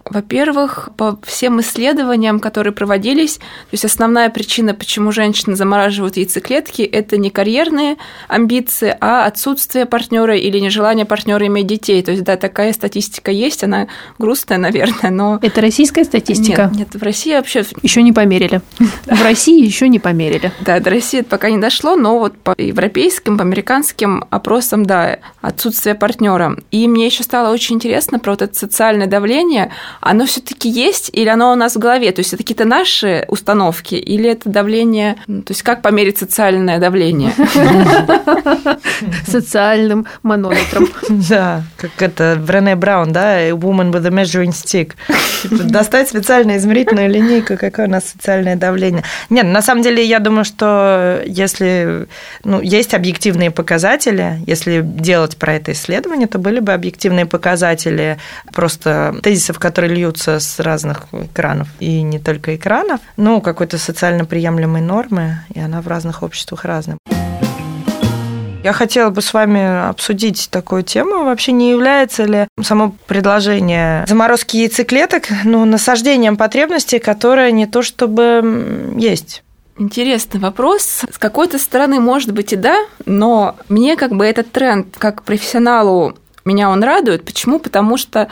Во-первых, 0.05 0.89
по 0.95 1.17
всем 1.23 1.59
исследованиям, 1.61 2.39
которые 2.39 2.71
проводились, 2.71 3.37
то 3.37 3.71
есть 3.71 3.85
основная 3.85 4.29
причина, 4.29 4.75
почему 4.75 5.11
женщины 5.11 5.55
замораживают 5.55 6.17
яйцеклетки, 6.17 6.83
это 6.83 7.17
не 7.17 7.31
карьерные 7.31 7.97
амбиции, 8.27 8.95
а 9.01 9.25
отсутствие 9.25 9.87
партнера 9.87 10.37
или 10.37 10.59
нежелание 10.59 11.05
партнера 11.05 11.47
иметь 11.47 11.65
детей. 11.65 12.03
То 12.03 12.11
есть, 12.11 12.23
да, 12.23 12.37
такая 12.37 12.73
статистика 12.73 13.31
есть, 13.31 13.63
она 13.63 13.87
грустная, 14.19 14.57
наверное, 14.57 15.09
но... 15.09 15.39
Это 15.41 15.61
российская 15.61 16.03
статистика? 16.03 16.69
Нет, 16.73 16.93
нет 16.93 17.01
в 17.01 17.03
России 17.03 17.33
вообще... 17.33 17.63
Еще 17.81 18.03
не 18.03 18.11
померили. 18.11 18.61
В 19.05 19.23
России 19.23 19.65
еще 19.65 19.87
не 19.87 19.99
померили. 19.99 20.51
Да, 20.59 20.79
до 20.79 20.89
России 20.89 21.21
это 21.21 21.29
пока 21.29 21.49
не 21.49 21.57
дошло, 21.57 21.95
но 21.95 22.19
вот 22.19 22.37
по 22.37 22.53
европейским, 22.57 23.37
по 23.37 23.43
американским 23.43 24.25
опросам, 24.29 24.85
да, 24.85 25.19
отсутствие 25.41 25.95
партнера. 25.95 26.57
И 26.69 26.87
мне 26.87 27.05
еще 27.05 27.23
стало 27.23 27.51
очень 27.53 27.77
интересно 27.77 28.19
про 28.19 28.31
вот 28.31 28.41
это 28.41 28.53
социальное 28.57 29.07
давление. 29.07 29.71
Оно 30.01 30.25
все-таки 30.25 30.69
есть 30.69 31.09
или 31.13 31.29
оно 31.29 31.53
у 31.53 31.55
нас 31.55 31.75
в 31.75 31.79
голове? 31.79 32.11
То 32.11 32.19
есть 32.19 32.33
это 32.33 32.43
какие-то 32.43 32.65
наши 32.65 33.25
установки 33.29 33.95
или 33.95 34.29
это 34.29 34.49
давление... 34.49 35.15
Ну, 35.27 35.41
то 35.41 35.51
есть 35.51 35.63
как 35.63 35.81
померить 35.81 36.17
социальное 36.17 36.79
давление? 36.79 37.33
Социальным 39.25 40.05
манометром. 40.23 40.89
Да, 41.29 41.63
как 41.77 42.01
это 42.01 42.41
Брене 42.45 42.75
Браун, 42.75 43.11
да, 43.11 43.49
woman 43.49 43.91
with 43.91 44.08
a 44.09 44.11
measuring 44.11 44.51
stick. 44.51 44.93
Типа, 45.41 45.63
достать 45.63 46.09
специальную 46.09 46.57
измерительную 46.57 47.09
линейку, 47.09 47.57
какое 47.57 47.87
у 47.87 47.89
нас 47.89 48.09
социальное 48.09 48.55
давление. 48.55 49.03
Нет, 49.29 49.45
на 49.45 49.61
самом 49.61 49.83
деле, 49.83 50.03
я 50.03 50.19
думаю, 50.19 50.45
что 50.45 51.21
если 51.25 52.07
ну, 52.43 52.61
есть 52.61 52.93
объективные 52.93 53.51
показатели, 53.51 54.41
если 54.45 54.81
делать 54.83 55.37
про 55.37 55.55
это 55.55 55.71
исследование, 55.71 56.27
то 56.27 56.39
были 56.39 56.59
бы 56.59 56.73
объективные 56.73 57.25
показатели 57.25 58.17
просто 58.53 59.15
тезисов, 59.23 59.59
которые 59.59 59.95
льются 59.95 60.39
с 60.39 60.59
разных 60.59 61.05
экранов, 61.11 61.67
и 61.79 62.01
не 62.01 62.19
только 62.19 62.55
экранов, 62.55 62.99
ну, 63.17 63.41
какой-то 63.41 63.77
социально 63.77 64.25
приемлемой 64.25 64.81
нормы, 64.81 65.39
и 65.53 65.59
она 65.59 65.81
в 65.81 65.87
разных 65.87 66.23
обществах 66.23 66.65
разная. 66.65 66.97
Я 68.63 68.73
хотела 68.73 69.09
бы 69.09 69.21
с 69.21 69.33
вами 69.33 69.87
обсудить 69.89 70.49
такую 70.51 70.83
тему. 70.83 71.23
Вообще 71.23 71.53
не 71.53 71.71
является 71.71 72.25
ли 72.25 72.47
само 72.61 72.93
предложение 73.07 74.05
заморозки 74.05 74.57
яйцеклеток 74.57 75.23
ну, 75.45 75.63
насаждением 75.63 76.35
потребностей, 76.35 76.99
которое 76.99 77.51
не 77.51 77.67
то 77.67 77.81
чтобы 77.81 78.93
есть? 78.97 79.43
Интересный 79.77 80.41
вопрос. 80.41 81.05
С 81.09 81.17
какой-то 81.17 81.57
стороны, 81.57 82.01
может 82.01 82.33
быть, 82.33 82.51
и 82.51 82.57
да, 82.57 82.75
но 83.05 83.55
мне 83.69 83.95
как 83.95 84.11
бы 84.11 84.25
этот 84.25 84.51
тренд, 84.51 84.87
как 84.97 85.23
профессионалу, 85.23 86.17
меня 86.49 86.69
он 86.69 86.83
радует. 86.83 87.25
Почему? 87.25 87.59
Потому 87.59 87.97
что 87.97 88.27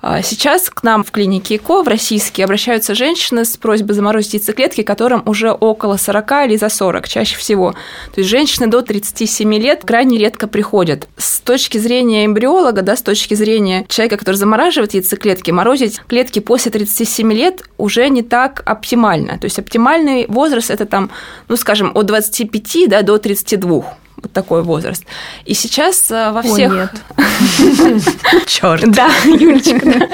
а 0.00 0.22
сейчас 0.22 0.70
к 0.70 0.84
нам 0.84 1.02
в 1.02 1.10
клинике 1.10 1.56
ЭКО, 1.56 1.82
в 1.82 1.88
российские, 1.88 2.44
обращаются 2.44 2.94
женщины 2.94 3.44
с 3.44 3.56
просьбой 3.56 3.94
заморозить 3.94 4.34
яйцеклетки, 4.34 4.82
которым 4.82 5.24
уже 5.26 5.50
около 5.50 5.96
40 5.96 6.46
или 6.46 6.56
за 6.56 6.68
40 6.68 7.08
чаще 7.08 7.36
всего. 7.36 7.72
То 8.14 8.20
есть 8.20 8.30
женщины 8.30 8.68
до 8.68 8.82
37 8.82 9.52
лет 9.54 9.82
крайне 9.84 10.18
редко 10.18 10.46
приходят. 10.46 11.08
С 11.16 11.40
точки 11.40 11.78
зрения 11.78 12.26
эмбриолога, 12.26 12.82
да, 12.82 12.94
с 12.94 13.02
точки 13.02 13.34
зрения 13.34 13.86
человека, 13.88 14.18
который 14.18 14.36
замораживает 14.36 14.94
яйцеклетки, 14.94 15.50
морозить 15.50 16.00
клетки 16.06 16.38
после 16.38 16.70
37 16.70 17.32
лет 17.32 17.64
уже 17.76 18.08
не 18.08 18.22
так 18.22 18.62
оптимально. 18.66 19.38
То 19.38 19.46
есть 19.46 19.58
оптимальный 19.58 20.26
возраст– 20.28 20.70
это 20.70 20.86
там, 20.86 21.10
ну, 21.48 21.56
скажем, 21.56 21.90
от 21.94 22.06
25 22.06 22.88
да, 22.88 23.02
до 23.02 23.18
32 23.18 23.96
вот 24.22 24.32
такой 24.32 24.62
возраст. 24.62 25.04
И 25.44 25.54
сейчас 25.54 26.10
э, 26.10 26.30
во 26.32 26.42
всех... 26.42 26.72
О, 26.72 26.74
нет. 26.74 26.90
Черт. 28.46 28.90
Да, 28.90 29.10
Юлечка. 29.24 30.08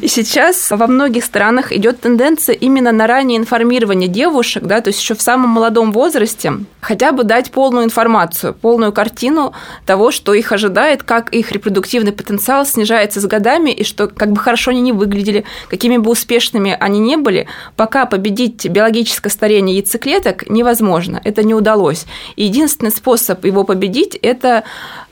И 0.00 0.08
сейчас 0.08 0.70
во 0.70 0.86
многих 0.86 1.24
странах 1.24 1.72
идет 1.72 2.00
тенденция 2.00 2.54
именно 2.54 2.92
на 2.92 3.06
раннее 3.06 3.38
информирование 3.38 4.08
девушек, 4.08 4.64
да, 4.64 4.80
то 4.80 4.88
есть 4.88 5.00
еще 5.00 5.14
в 5.14 5.22
самом 5.22 5.50
молодом 5.50 5.92
возрасте, 5.92 6.52
хотя 6.80 7.12
бы 7.12 7.24
дать 7.24 7.50
полную 7.50 7.84
информацию, 7.84 8.54
полную 8.54 8.92
картину 8.92 9.52
того, 9.86 10.10
что 10.10 10.34
их 10.34 10.52
ожидает, 10.52 11.02
как 11.02 11.32
их 11.32 11.52
репродуктивный 11.52 12.12
потенциал 12.12 12.64
снижается 12.64 13.20
с 13.20 13.26
годами, 13.26 13.70
и 13.70 13.84
что 13.84 14.06
как 14.06 14.32
бы 14.32 14.38
хорошо 14.38 14.70
они 14.70 14.80
не 14.80 14.92
выглядели, 14.92 15.44
какими 15.68 15.96
бы 15.96 16.10
успешными 16.10 16.76
они 16.78 17.00
не 17.00 17.16
были, 17.16 17.48
пока 17.76 18.06
победить 18.06 18.68
биологическое 18.68 19.30
старение 19.30 19.76
яйцеклеток 19.76 20.48
невозможно, 20.48 21.20
это 21.24 21.42
не 21.42 21.54
удалось. 21.54 22.06
И 22.36 22.44
единственный 22.44 22.90
способ 22.90 23.44
его 23.48 23.64
победить, 23.64 24.14
это 24.22 24.64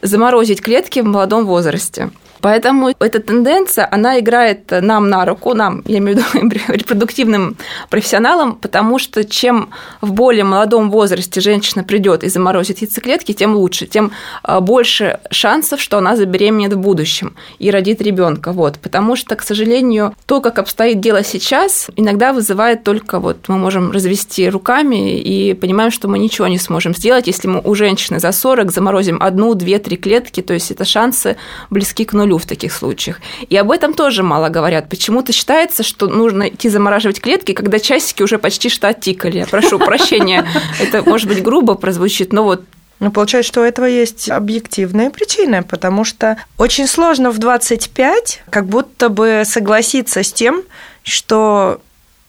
заморозить 0.02 0.62
клетки 0.62 1.00
в 1.00 1.04
молодом 1.04 1.46
возрасте. 1.46 2.10
Поэтому 2.40 2.92
эта 2.98 3.20
тенденция, 3.20 3.88
она 3.90 4.18
играет 4.18 4.70
нам 4.70 5.08
на 5.08 5.24
руку, 5.24 5.54
нам, 5.54 5.82
я 5.86 5.98
имею 5.98 6.18
в 6.18 6.34
виду 6.34 6.48
репродуктивным 6.68 7.56
профессионалам, 7.90 8.56
потому 8.56 8.98
что 8.98 9.24
чем 9.24 9.70
в 10.00 10.12
более 10.12 10.44
молодом 10.44 10.90
возрасте 10.90 11.40
женщина 11.40 11.84
придет 11.84 12.24
и 12.24 12.28
заморозит 12.28 12.78
яйцеклетки, 12.78 13.32
тем 13.32 13.54
лучше, 13.54 13.86
тем 13.86 14.12
а, 14.42 14.60
больше 14.60 15.20
шансов, 15.30 15.80
что 15.80 15.98
она 15.98 16.16
забеременеет 16.16 16.74
в 16.74 16.78
будущем 16.78 17.34
и 17.58 17.70
родит 17.70 18.00
ребенка. 18.02 18.52
Вот. 18.52 18.78
Потому 18.78 19.16
что, 19.16 19.36
к 19.36 19.42
сожалению, 19.42 20.14
то, 20.26 20.40
как 20.40 20.58
обстоит 20.58 21.00
дело 21.00 21.24
сейчас, 21.24 21.88
иногда 21.96 22.32
вызывает 22.32 22.84
только 22.84 23.20
вот 23.20 23.48
мы 23.48 23.58
можем 23.58 23.90
развести 23.90 24.48
руками 24.48 25.20
и 25.20 25.54
понимаем, 25.54 25.90
что 25.90 26.08
мы 26.08 26.18
ничего 26.18 26.46
не 26.46 26.58
сможем 26.58 26.94
сделать, 26.94 27.26
если 27.26 27.48
мы 27.48 27.60
у 27.62 27.74
женщины 27.74 28.20
за 28.20 28.32
40 28.32 28.70
заморозим 28.72 29.18
одну, 29.20 29.54
две, 29.54 29.78
три 29.78 29.96
клетки, 29.96 30.42
то 30.42 30.54
есть 30.54 30.70
это 30.70 30.84
шансы 30.84 31.36
близки 31.70 32.04
к 32.04 32.12
нулю 32.12 32.25
в 32.34 32.46
таких 32.46 32.72
случаях. 32.72 33.20
И 33.48 33.56
об 33.56 33.70
этом 33.70 33.94
тоже 33.94 34.22
мало 34.22 34.48
говорят. 34.48 34.88
Почему-то 34.88 35.32
считается, 35.32 35.82
что 35.82 36.08
нужно 36.08 36.48
идти 36.48 36.68
замораживать 36.68 37.20
клетки, 37.20 37.52
когда 37.52 37.78
часики 37.78 38.22
уже 38.22 38.38
почти 38.38 38.68
что 38.68 38.88
оттикали. 38.88 39.38
Я 39.38 39.46
прошу 39.46 39.78
прощения, 39.78 40.46
это, 40.80 41.02
может 41.08 41.28
быть, 41.28 41.42
грубо 41.42 41.74
прозвучит, 41.74 42.32
но 42.32 42.44
вот 42.44 42.62
ну, 42.98 43.10
получается, 43.12 43.52
что 43.52 43.60
у 43.60 43.64
этого 43.64 43.84
есть 43.84 44.30
объективные 44.30 45.10
причины, 45.10 45.62
потому 45.62 46.04
что 46.04 46.38
очень 46.56 46.86
сложно 46.86 47.30
в 47.30 47.38
25 47.38 48.44
как 48.48 48.66
будто 48.66 49.10
бы 49.10 49.42
согласиться 49.44 50.22
с 50.22 50.32
тем, 50.32 50.62
что 51.02 51.80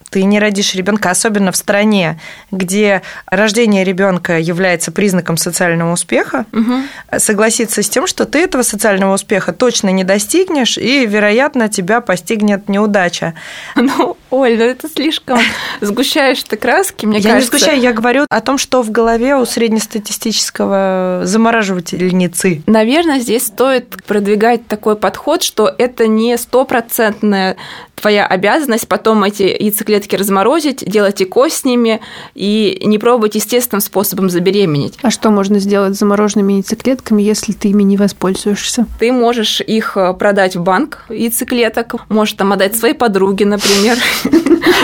ты 0.10 0.24
не 0.24 0.40
родишь 0.40 0.76
ребенка, 0.76 1.10
особенно 1.10 1.52
в 1.52 1.56
стране, 1.56 2.20
где 2.52 3.02
рождение 3.26 3.84
ребенка 3.84 4.40
является 4.40 4.92
признаком 4.92 5.38
социального 5.38 5.94
успеха, 5.94 6.46
угу. 6.52 6.74
согласиться 7.18 7.84
с 7.84 7.90
тем, 7.90 8.08
что 8.08 8.26
ты 8.26 8.40
этого 8.40 8.64
социального 8.64 9.14
успеха 9.14 9.54
точно 9.54 9.90
не 9.90 10.04
достигнешь, 10.04 10.78
и, 10.78 11.06
вероятно, 11.06 11.70
тебя 11.70 12.02
постигнет 12.02 12.70
неудача. 12.70 13.34
Ну, 13.98 14.18
Оль, 14.32 14.58
ну 14.58 14.66
это 14.66 14.90
слишком 14.90 15.40
сгущаешь 15.82 16.44
ты 16.44 16.58
краски, 16.58 17.06
мне 17.06 17.20
я 17.20 17.24
кажется. 17.24 17.30
Я 17.30 17.40
не 17.40 17.46
сгущаю, 17.46 17.82
я 17.82 17.94
говорю 17.94 18.26
о 18.30 18.42
том, 18.42 18.58
что 18.58 18.82
в 18.82 18.92
голове 18.92 19.36
у 19.36 19.46
среднестатистического 19.46 21.22
замораживательницы. 21.24 22.64
Наверное, 22.66 23.20
здесь 23.20 23.46
стоит 23.46 24.04
продвигать 24.06 24.68
такой 24.68 24.98
подход, 24.98 25.44
что 25.44 25.74
это 25.78 26.08
не 26.08 26.38
стопроцентная 26.38 27.56
твоя 27.96 28.26
обязанность 28.26 28.88
потом 28.88 29.24
эти 29.24 29.44
яйцеклетки 29.44 29.97
разморозить, 30.14 30.84
делать 30.86 31.22
ЭКО 31.22 31.50
с 31.50 31.64
ними 31.64 32.02
и 32.36 32.82
не 32.84 32.98
пробовать 32.98 33.36
естественным 33.36 33.82
способом 33.82 34.30
забеременеть. 34.30 34.96
А 35.02 35.12
что 35.12 35.30
можно 35.30 35.60
сделать 35.60 35.96
с 35.96 36.00
замороженными 36.00 36.54
яйцеклетками, 36.54 37.22
если 37.22 37.54
ты 37.54 37.70
ими 37.70 37.84
не 37.84 37.98
воспользуешься? 37.98 38.86
Ты 39.00 39.12
можешь 39.12 39.62
их 39.62 39.98
э, 39.98 40.14
продать 40.14 40.56
в 40.56 40.62
банк 40.62 41.06
яйцеклеток, 41.10 41.96
можешь 42.10 42.36
там 42.36 42.54
отдать 42.54 42.76
своей 42.76 42.94
подруге, 42.94 43.46
например. 43.46 43.98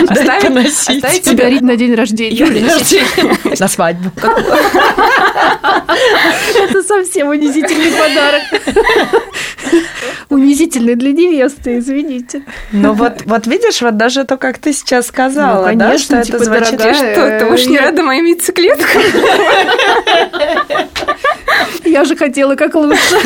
Оставить 0.08 1.22
тебе 1.22 1.60
на 1.60 1.76
день 1.76 1.94
рождения. 1.94 2.46
На 3.60 3.68
свадьбу. 3.68 4.10
Это 6.56 6.82
совсем 6.82 7.28
унизительный 7.28 7.92
подарок. 7.92 8.42
Унизительный 10.28 10.94
для 10.96 11.12
невесты, 11.12 11.78
извините. 11.78 12.42
Но 12.72 12.92
вот, 12.94 13.22
вот 13.24 13.46
видишь, 13.46 13.82
вот 13.82 13.96
даже 13.96 14.24
то, 14.24 14.36
как 14.36 14.58
ты 14.58 14.72
сейчас 14.72 15.03
сказала, 15.04 15.58
ну, 15.58 15.78
конечно, 15.78 16.16
да, 16.16 16.24
что 16.24 16.32
типа, 16.32 16.36
это 16.36 16.44
звучит... 16.44 16.78
Дорогая, 16.78 17.14
что, 17.14 17.38
ты 17.38 17.52
уж 17.52 17.66
не 17.66 17.78
рада 17.78 18.02
моим 18.02 18.24
яйцеклеткам? 18.24 19.02
Я 21.84 22.04
же 22.04 22.16
хотела 22.16 22.56
как 22.56 22.74
лучше. 22.74 23.16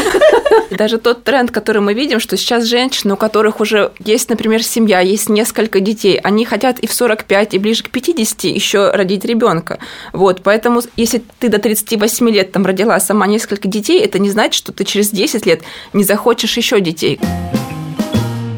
Даже 0.70 0.98
тот 0.98 1.24
тренд, 1.24 1.50
который 1.50 1.80
мы 1.80 1.94
видим, 1.94 2.20
что 2.20 2.36
сейчас 2.36 2.64
женщины, 2.64 3.14
у 3.14 3.16
которых 3.16 3.60
уже 3.60 3.92
есть, 3.98 4.28
например, 4.28 4.62
семья, 4.62 5.00
есть 5.00 5.28
несколько 5.28 5.80
детей, 5.80 6.20
они 6.22 6.44
хотят 6.44 6.78
и 6.78 6.86
в 6.86 6.92
45, 6.92 7.54
и 7.54 7.58
ближе 7.58 7.82
к 7.84 7.90
50 7.90 8.44
еще 8.44 8.90
родить 8.90 9.24
ребенка. 9.24 9.78
Вот, 10.12 10.42
поэтому 10.42 10.82
если 10.96 11.22
ты 11.38 11.48
до 11.48 11.58
38 11.58 12.28
лет 12.30 12.52
там 12.52 12.66
родила 12.66 12.98
сама 13.00 13.26
несколько 13.26 13.68
детей, 13.68 14.04
это 14.04 14.18
не 14.18 14.30
значит, 14.30 14.54
что 14.54 14.72
ты 14.72 14.84
через 14.84 15.10
10 15.10 15.46
лет 15.46 15.62
не 15.92 16.04
захочешь 16.04 16.56
еще 16.56 16.80
детей. 16.80 17.18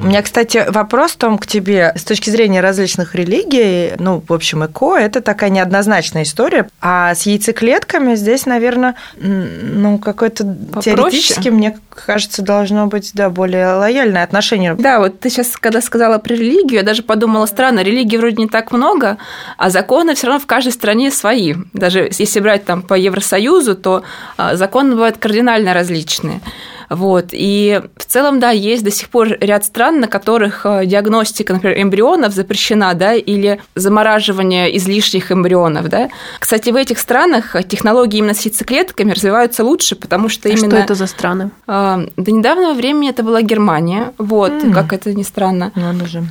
У 0.01 0.07
меня, 0.07 0.23
кстати, 0.23 0.65
вопрос, 0.69 1.17
Том, 1.17 1.37
к 1.37 1.47
тебе. 1.47 1.93
С 1.95 2.05
точки 2.05 2.31
зрения 2.31 2.61
различных 2.61 3.15
религий, 3.15 3.93
ну, 3.99 4.23
в 4.27 4.33
общем, 4.33 4.65
ЭКО– 4.65 4.97
это 4.99 5.21
такая 5.21 5.51
неоднозначная 5.51 6.23
история. 6.23 6.69
А 6.81 7.15
с 7.15 7.27
яйцеклетками 7.27 8.15
здесь, 8.15 8.47
наверное, 8.47 8.95
ну, 9.19 9.99
какое-то 9.99 10.57
теоретически, 10.83 11.51
мне 11.51 11.79
кажется, 11.91 12.41
должно 12.43 12.87
быть, 12.87 13.11
да, 13.13 13.29
более 13.29 13.75
лояльное 13.75 14.23
отношение. 14.23 14.75
Да, 14.75 15.01
вот 15.01 15.21
ты 15.21 15.29
сейчас, 15.29 15.57
когда 15.57 15.83
сказала 15.83 16.19
про 16.19 16.33
религию, 16.33 16.81
я 16.81 16.83
даже 16.83 17.03
подумала, 17.03 17.45
странно, 17.45 17.81
религии 17.81 18.17
вроде 18.17 18.37
не 18.37 18.49
так 18.49 18.73
много, 18.73 19.19
а 19.59 19.69
законы 19.69 20.15
все 20.15 20.29
равно 20.29 20.41
в 20.41 20.47
каждой 20.47 20.73
стране 20.73 21.11
свои. 21.11 21.55
Даже 21.75 22.11
если 22.19 22.41
брать 22.41 22.65
там 22.65 22.83
по 22.83 22.95
Евросоюзу, 22.95 23.75
то 23.75 24.03
а, 24.39 24.57
законы 24.57 24.93
бывают 24.93 25.19
кардинально 25.19 25.75
различные. 25.75 26.41
Вот. 26.91 27.29
И 27.31 27.81
в 27.97 28.05
целом, 28.05 28.41
да, 28.41 28.51
есть 28.51 28.83
до 28.83 28.91
сих 28.91 29.09
пор 29.09 29.39
ряд 29.41 29.65
стран, 29.65 30.01
на 30.01 30.09
которых 30.09 30.67
э, 30.67 30.87
диагностика, 30.87 31.53
например, 31.53 31.81
эмбрионов 31.81 32.35
запрещена, 32.35 32.95
да, 32.95 33.15
или 33.15 33.61
замораживание 33.77 34.77
излишних 34.77 35.31
эмбрионов, 35.31 35.89
да. 35.89 36.11
Кстати, 36.41 36.71
в 36.71 36.77
этих 36.77 36.99
странах 36.99 37.57
технологии 37.69 38.19
именно 38.19 38.35
с 38.35 38.41
яйцеклетками 38.41 39.13
развиваются 39.13 39.63
лучше, 39.65 39.95
потому 39.95 40.29
что 40.29 40.49
а 40.49 40.53
именно... 40.53 40.69
что 40.69 40.77
это 40.77 40.95
за 40.97 41.07
страны? 41.07 41.51
До 41.67 42.09
недавнего 42.17 42.75
времени 42.75 43.09
это 43.09 43.23
была 43.23 43.41
Германия, 43.41 44.13
вот, 44.19 44.53
mm. 44.53 44.75
как 44.75 44.93
это 44.93 45.15
ни 45.15 45.23
странно. 45.23 45.71
Надо 45.77 46.07
же. 46.07 46.25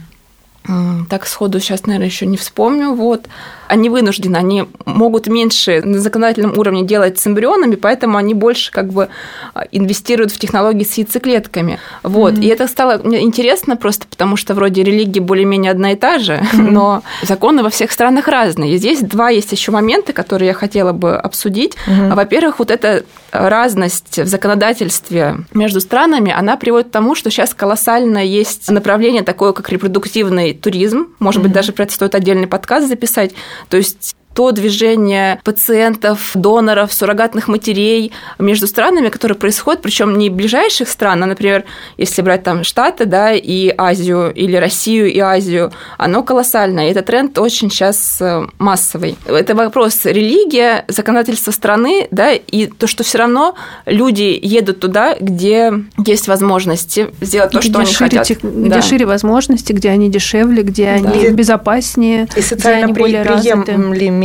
Так 1.09 1.25
сходу 1.25 1.59
сейчас, 1.61 1.85
наверное, 1.85 2.07
еще 2.07 2.25
не 2.25 2.37
вспомню. 2.37 2.93
Вот 2.93 3.27
они 3.69 3.89
вынуждены, 3.89 4.35
они 4.35 4.65
могут 4.85 5.27
меньше 5.27 5.81
на 5.83 5.99
законодательном 5.99 6.57
уровне 6.57 6.83
делать 6.83 7.19
с 7.19 7.27
эмбрионами, 7.27 7.75
поэтому 7.75 8.17
они 8.17 8.33
больше 8.33 8.71
как 8.71 8.91
бы 8.91 9.09
а, 9.53 9.65
инвестируют 9.71 10.31
в 10.31 10.39
технологии 10.39 10.83
с 10.83 10.97
яйцеклетками. 10.97 11.79
Вот. 12.01 12.33
Mm-hmm. 12.33 12.43
И 12.43 12.47
это 12.47 12.67
стало 12.67 12.99
мне 13.03 13.21
интересно 13.21 13.77
просто 13.77 14.07
потому, 14.07 14.37
что 14.37 14.55
вроде 14.55 14.83
религия 14.83 15.21
более-менее 15.21 15.71
одна 15.71 15.91
и 15.91 15.95
та 15.95 16.17
же, 16.17 16.33
mm-hmm. 16.33 16.71
но 16.71 17.03
законы 17.21 17.61
во 17.61 17.69
всех 17.69 17.91
странах 17.91 18.27
разные. 18.27 18.73
И 18.73 18.77
здесь 18.77 19.01
два 19.01 19.29
есть 19.29 19.51
еще 19.51 19.71
момента, 19.71 20.13
которые 20.13 20.47
я 20.47 20.53
хотела 20.53 20.91
бы 20.91 21.15
обсудить. 21.15 21.75
Mm-hmm. 21.85 22.15
Во-первых, 22.15 22.59
вот 22.59 22.71
эта 22.71 23.03
разность 23.31 24.17
в 24.17 24.25
законодательстве 24.25 25.37
между 25.53 25.79
странами, 25.79 26.33
она 26.35 26.57
приводит 26.57 26.87
к 26.87 26.91
тому, 26.91 27.13
что 27.13 27.29
сейчас 27.29 27.53
колоссально 27.53 28.25
есть 28.25 28.71
направление 28.71 29.21
такое, 29.21 29.53
как 29.53 29.69
репродуктивный 29.69 30.55
туризм. 30.55 31.09
Может 31.19 31.41
mm-hmm. 31.41 31.43
быть, 31.43 31.51
даже 31.51 31.71
про 31.71 31.83
это 31.83 31.93
стоит 31.93 32.15
отдельный 32.15 32.47
подкаст 32.47 32.87
записать. 32.87 33.33
То 33.67 33.77
есть 33.77 34.15
то 34.39 34.51
движение 34.53 35.41
пациентов, 35.43 36.31
доноров, 36.33 36.93
суррогатных 36.93 37.49
матерей 37.49 38.13
между 38.39 38.67
странами, 38.67 39.09
которое 39.09 39.35
происходит, 39.35 39.81
причем 39.81 40.17
не 40.17 40.29
ближайших 40.29 40.87
стран, 40.87 41.23
а, 41.23 41.25
например, 41.25 41.65
если 41.97 42.21
брать 42.21 42.43
там 42.43 42.63
Штаты, 42.63 43.03
да, 43.03 43.33
и 43.33 43.73
Азию, 43.77 44.31
или 44.33 44.55
Россию 44.55 45.11
и 45.11 45.19
Азию, 45.19 45.73
оно 45.97 46.23
колоссальное. 46.23 46.87
И 46.87 46.91
этот 46.91 47.07
тренд 47.07 47.37
очень 47.37 47.69
сейчас 47.69 48.21
э, 48.21 48.47
массовый. 48.59 49.17
Это 49.25 49.55
вопрос 49.55 50.05
религия, 50.05 50.85
законодательство 50.87 51.51
страны, 51.51 52.07
да, 52.09 52.31
и 52.31 52.67
то, 52.67 52.87
что 52.87 53.03
все 53.03 53.17
равно 53.17 53.55
люди 53.85 54.39
едут 54.41 54.79
туда, 54.79 55.17
где 55.19 55.73
есть 56.05 56.29
возможности 56.29 57.09
сделать 57.19 57.51
то, 57.51 57.59
где 57.59 57.69
что 57.71 57.79
они 57.79 57.91
шире, 57.91 58.19
хотят. 58.19 58.37
Где 58.41 58.69
Да. 58.69 58.81
шире 58.81 59.05
возможности, 59.05 59.73
где 59.73 59.89
они 59.89 60.09
дешевле, 60.09 60.63
где 60.63 60.97
Да. 61.03 61.09
они 61.11 61.29
безопаснее, 61.31 62.23
И 62.23 62.39
где 62.39 62.41
социально 62.41 62.85
они 62.85 62.93
при- 62.93 63.01
более 63.01 63.23
развиты. 63.23 63.75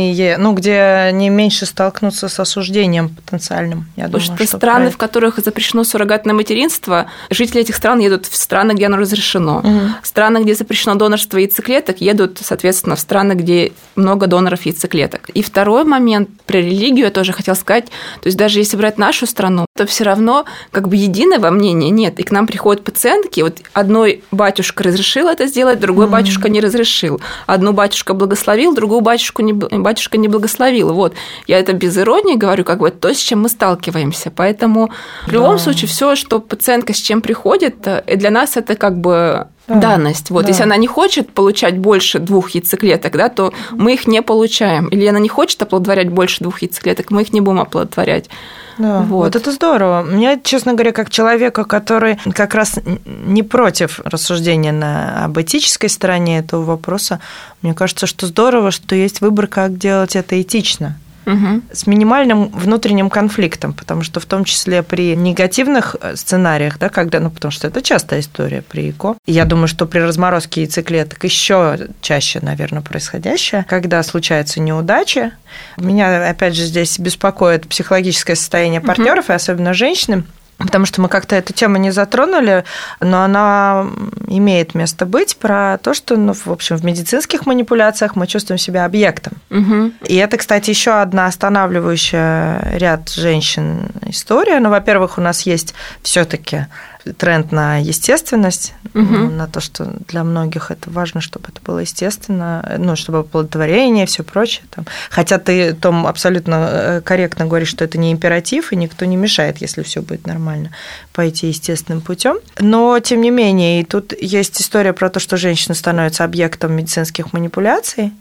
Приемлемее, 0.05 0.37
ну, 0.37 0.53
где 0.53 0.81
они 0.81 1.29
меньше 1.29 1.65
столкнутся 1.65 2.27
с 2.27 2.39
осуждением 2.39 3.09
потенциальным, 3.09 3.85
я 3.95 4.05
Потому 4.05 4.23
думаю, 4.23 4.37
что 4.37 4.47
что 4.47 4.57
страны, 4.57 4.89
в 4.89 4.97
которых 4.97 5.39
запрещено 5.39 5.83
суррогатное 5.83 6.33
материнство, 6.33 7.07
жители 7.29 7.61
этих 7.61 7.75
стран 7.75 7.99
едут 7.99 8.25
в 8.25 8.35
страны, 8.35 8.73
где 8.73 8.87
оно 8.87 8.97
разрешено. 8.97 9.61
Мгм. 9.63 9.95
Страны, 10.03 10.43
где 10.43 10.55
запрещено 10.55 10.95
донорство 10.95 11.37
яйцеклеток, 11.37 12.01
едут, 12.01 12.39
соответственно, 12.41 12.95
в 12.95 12.99
страны, 12.99 13.33
где 13.33 13.71
много 13.95 14.27
доноров 14.27 14.65
яйцеклеток. 14.65 15.29
И 15.29 15.41
второй 15.41 15.83
момент 15.83 16.29
про 16.45 16.57
религию 16.57 17.05
я 17.05 17.11
тоже 17.11 17.33
хотела 17.33 17.55
сказать. 17.55 17.85
То 18.21 18.27
есть 18.27 18.37
даже 18.37 18.59
если 18.59 18.77
брать 18.77 18.97
нашу 18.97 19.25
страну, 19.25 19.65
то 19.75 19.85
все 19.85 20.03
равно 20.03 20.45
как 20.71 20.87
бы 20.87 20.95
единого 20.95 21.49
мнения 21.49 21.89
нет. 21.89 22.19
И 22.19 22.23
к 22.23 22.31
нам 22.31 22.47
приходят 22.47 22.83
пациентки, 22.83 23.41
вот 23.41 23.57
одной 23.73 24.23
батюшка 24.31 24.83
разрешил 24.83 25.27
это 25.27 25.47
сделать, 25.47 25.79
другой 25.79 26.07
батюшка 26.07 26.49
не 26.49 26.61
разрешил. 26.61 27.21
Одну 27.47 27.73
батюшка 27.73 28.13
благословил, 28.13 28.73
другую 28.73 29.01
батюшку 29.01 29.41
не, 29.41 29.53
батюшка 29.85 30.17
не 30.17 30.27
благословил. 30.27 30.93
Вот. 30.93 31.13
Я 31.47 31.59
это 31.59 31.73
без 31.73 31.95
иронии 31.97 32.35
говорю, 32.35 32.63
как 32.63 32.79
бы 32.79 32.89
то, 32.89 33.13
с 33.13 33.17
чем 33.17 33.43
мы 33.43 33.49
сталкиваемся. 33.49 34.31
Поэтому 34.31 34.89
в 35.27 35.31
любом 35.31 35.57
Да. 35.57 35.63
случае 35.63 35.87
все, 35.87 36.15
что 36.15 36.39
пациентка 36.39 36.93
с 36.93 36.97
чем 36.97 37.21
приходит, 37.21 37.75
э, 37.87 38.15
для 38.17 38.31
нас 38.31 38.57
это 38.57 38.75
как 38.75 38.97
бы 38.97 39.47
Да. 39.67 39.75
данность. 39.75 40.31
Вот, 40.31 40.43
Да. 40.43 40.49
если 40.49 40.63
она 40.63 40.77
не 40.77 40.87
хочет 40.87 41.31
получать 41.33 41.77
больше 41.77 42.19
двух 42.19 42.49
яйцеклеток, 42.55 43.15
да, 43.15 43.29
то 43.29 43.53
мы 43.71 43.93
их 43.93 44.07
не 44.07 44.21
получаем. 44.21 44.87
Или 44.87 45.05
она 45.07 45.19
не 45.19 45.29
хочет 45.29 45.61
оплодотворять 45.61 46.09
больше 46.09 46.43
двух 46.43 46.61
яйцеклеток, 46.63 47.11
мы 47.11 47.21
их 47.21 47.33
не 47.33 47.41
будем 47.41 47.59
оплодотворять. 47.59 48.29
Да, 48.77 48.99
вот. 48.99 49.07
Вот. 49.07 49.35
это 49.35 49.51
здорово. 49.51 50.01
Мне, 50.03 50.39
честно 50.43 50.73
говоря, 50.73 50.91
как 50.91 51.09
человека, 51.09 51.63
который 51.63 52.19
как 52.33 52.55
раз 52.55 52.79
не 53.05 53.43
против 53.43 53.99
рассуждения 54.03 54.71
на, 54.71 55.25
об 55.25 55.39
этической 55.39 55.89
стороне 55.89 56.39
этого 56.39 56.63
вопроса, 56.63 57.19
мне 57.61 57.73
кажется, 57.73 58.05
что 58.07 58.27
здорово, 58.27 58.71
что 58.71 58.95
есть 58.95 59.21
выбор, 59.21 59.47
как 59.47 59.77
делать 59.77 60.15
это 60.15 60.41
этично 60.41 60.97
Мгм. 61.25 61.63
с 61.71 61.87
минимальным 61.87 62.49
внутренним 62.49 63.09
конфликтом, 63.09 63.73
потому 63.73 64.03
что 64.03 64.19
в 64.19 64.25
том 64.25 64.43
числе 64.45 64.83
при 64.83 65.15
негативных 65.15 65.95
э, 65.99 66.15
сценариях, 66.15 66.77
да, 66.79 66.89
когда, 66.89 67.19
ну, 67.19 67.29
потому 67.29 67.51
что 67.51 67.67
это 67.67 67.81
частая 67.81 68.19
история 68.19 68.61
при 68.61 68.91
ЭКО, 68.91 69.15
и 69.25 69.31
я 69.31 69.45
думаю, 69.45 69.67
что 69.67 69.85
при 69.85 69.99
разморозке 69.99 70.61
яйцеклеток 70.61 71.23
еще 71.23 71.87
чаще, 72.01 72.39
наверное, 72.41 72.81
происходящее, 72.81 73.65
когда 73.67 74.01
случаются 74.03 74.59
неудачи. 74.59 75.31
Меня, 75.77 76.29
опять 76.29 76.55
же, 76.55 76.63
здесь 76.63 76.99
беспокоит 76.99 77.67
психологическое 77.67 78.35
состояние 78.35 78.81
партнеров, 78.81 79.29
и 79.29 79.33
особенно 79.33 79.73
женщины, 79.73 80.23
Потому 80.57 80.85
что 80.85 81.01
мы 81.01 81.09
как-то 81.09 81.35
эту 81.35 81.51
тему 81.53 81.77
не 81.77 81.91
затронули, 81.91 82.63
но 83.01 83.23
она 83.23 83.87
имеет 84.27 84.73
место 84.73 85.05
быть 85.05 85.35
про 85.37 85.77
то, 85.79 85.93
что, 85.93 86.15
ну, 86.15 86.33
в 86.33 86.47
общем, 86.47 86.77
в 86.77 86.85
медицинских 86.85 87.45
манипуляциях 87.45 88.15
мы 88.15 88.25
чувствуем 88.25 88.57
себя 88.57 88.85
объектом. 88.85 89.33
Мгм. 89.49 89.93
И 90.05 90.15
это, 90.15 90.37
кстати, 90.37 90.69
еще 90.69 90.91
одна 91.01 91.25
останавливающая 91.25 92.77
ряд 92.77 93.09
женщин 93.09 93.89
история. 94.07 94.59
Ну, 94.59 94.69
во-первых, 94.69 95.17
у 95.17 95.21
нас 95.21 95.41
есть 95.41 95.73
все-таки 96.01 96.67
тренд 97.13 97.51
на 97.51 97.77
естественность, 97.77 98.73
ну, 98.93 99.29
на 99.29 99.47
то, 99.47 99.59
что 99.59 99.85
для 100.07 100.23
многих 100.23 100.71
это 100.71 100.89
важно, 100.89 101.21
чтобы 101.21 101.49
это 101.49 101.61
было 101.61 101.79
естественно, 101.79 102.75
ну, 102.77 102.95
чтобы 102.95 103.19
оплодотворение 103.19 104.05
и 104.05 104.07
все 104.07 104.23
прочее. 104.23 104.63
Там. 104.71 104.85
Хотя 105.09 105.37
ты, 105.37 105.73
Том, 105.73 106.07
абсолютно 106.07 106.69
э, 106.71 107.01
корректно 107.01 107.45
говоришь, 107.45 107.69
что 107.69 107.83
это 107.83 107.97
не 107.97 108.11
императив, 108.11 108.71
и 108.71 108.75
никто 108.75 109.05
не 109.05 109.17
мешает, 109.17 109.57
если 109.57 109.83
все 109.83 110.01
будет 110.01 110.25
нормально, 110.27 110.71
пойти 111.15 111.47
естественным 111.47 112.01
путем. 112.01 112.37
Но, 112.59 112.99
тем 112.99 113.21
не 113.21 113.29
менее, 113.31 113.81
и 113.81 113.85
тут 113.85 114.13
есть 114.19 114.61
история 114.61 114.91
про 114.93 115.09
то, 115.09 115.19
что 115.19 115.37
женщина 115.37 115.73
становится 115.73 116.23
объектом 116.25 116.73
медицинских 116.73 117.31
манипуляций, 117.33 118.11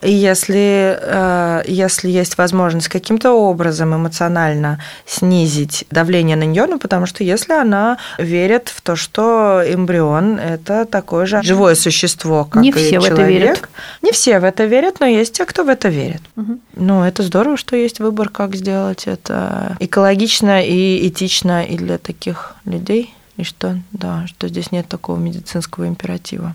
и 0.00 0.12
если, 0.12 0.96
э, 1.00 1.62
если 1.66 2.08
есть 2.08 2.38
возможность 2.38 2.88
каким-то 2.88 3.32
образом 3.32 3.94
эмоционально 3.94 4.80
снизить 5.06 5.84
давление 5.90 6.36
на 6.36 6.44
нее, 6.44 6.66
ну, 6.66 6.78
потому 6.78 7.06
что 7.06 7.24
если 7.24 7.52
она 7.52 7.98
верит 8.18 8.68
в 8.68 8.80
то, 8.82 8.94
что 8.96 9.62
эмбрион– 9.66 10.38
это 10.38 10.84
такое 10.84 11.26
же 11.26 11.42
живое 11.42 11.74
существо, 11.74 12.44
как 12.44 12.62
Не 12.62 12.70
и 12.70 12.72
все 12.72 13.00
в 13.00 13.04
это 13.04 13.16
человек. 13.16 13.40
верят. 13.40 13.68
Не 14.02 14.12
все 14.12 14.38
в 14.38 14.44
это 14.44 14.64
верят, 14.64 15.00
но 15.00 15.06
есть 15.06 15.34
те, 15.34 15.44
кто 15.44 15.64
в 15.64 15.68
это 15.68 15.88
верит. 15.88 16.22
Мгм. 16.36 16.60
Ну, 16.76 17.02
это 17.02 17.22
здорово, 17.22 17.56
что 17.56 17.76
есть 17.76 17.98
выбор, 17.98 18.28
как 18.28 18.54
сделать 18.54 19.06
это 19.06 19.76
экологично 19.80 20.64
и 20.64 21.08
этично 21.08 21.64
и 21.64 21.76
для 21.76 21.98
таких 21.98 22.43
людей. 22.64 23.14
И 23.36 23.42
что, 23.42 23.78
да, 23.92 24.26
что 24.26 24.48
здесь 24.48 24.70
нет 24.70 24.86
такого 24.88 25.18
медицинского 25.18 25.88
императива. 25.88 26.54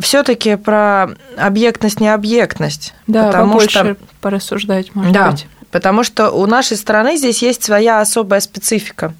Все-таки 0.00 0.56
про 0.56 1.10
объектность, 1.36 2.00
необъектность. 2.00 2.94
Да, 3.06 3.26
потому 3.28 3.52
побольше 3.52 3.70
что 3.70 3.96
порассуждать, 4.20 4.94
может 4.94 5.12
да, 5.12 5.30
быть. 5.30 5.46
Потому 5.74 6.04
что 6.04 6.30
у 6.30 6.46
нашей 6.46 6.76
страны 6.76 7.16
здесь 7.16 7.42
есть 7.42 7.64
своя 7.64 8.00
особая 8.00 8.38
специфика. 8.38 9.12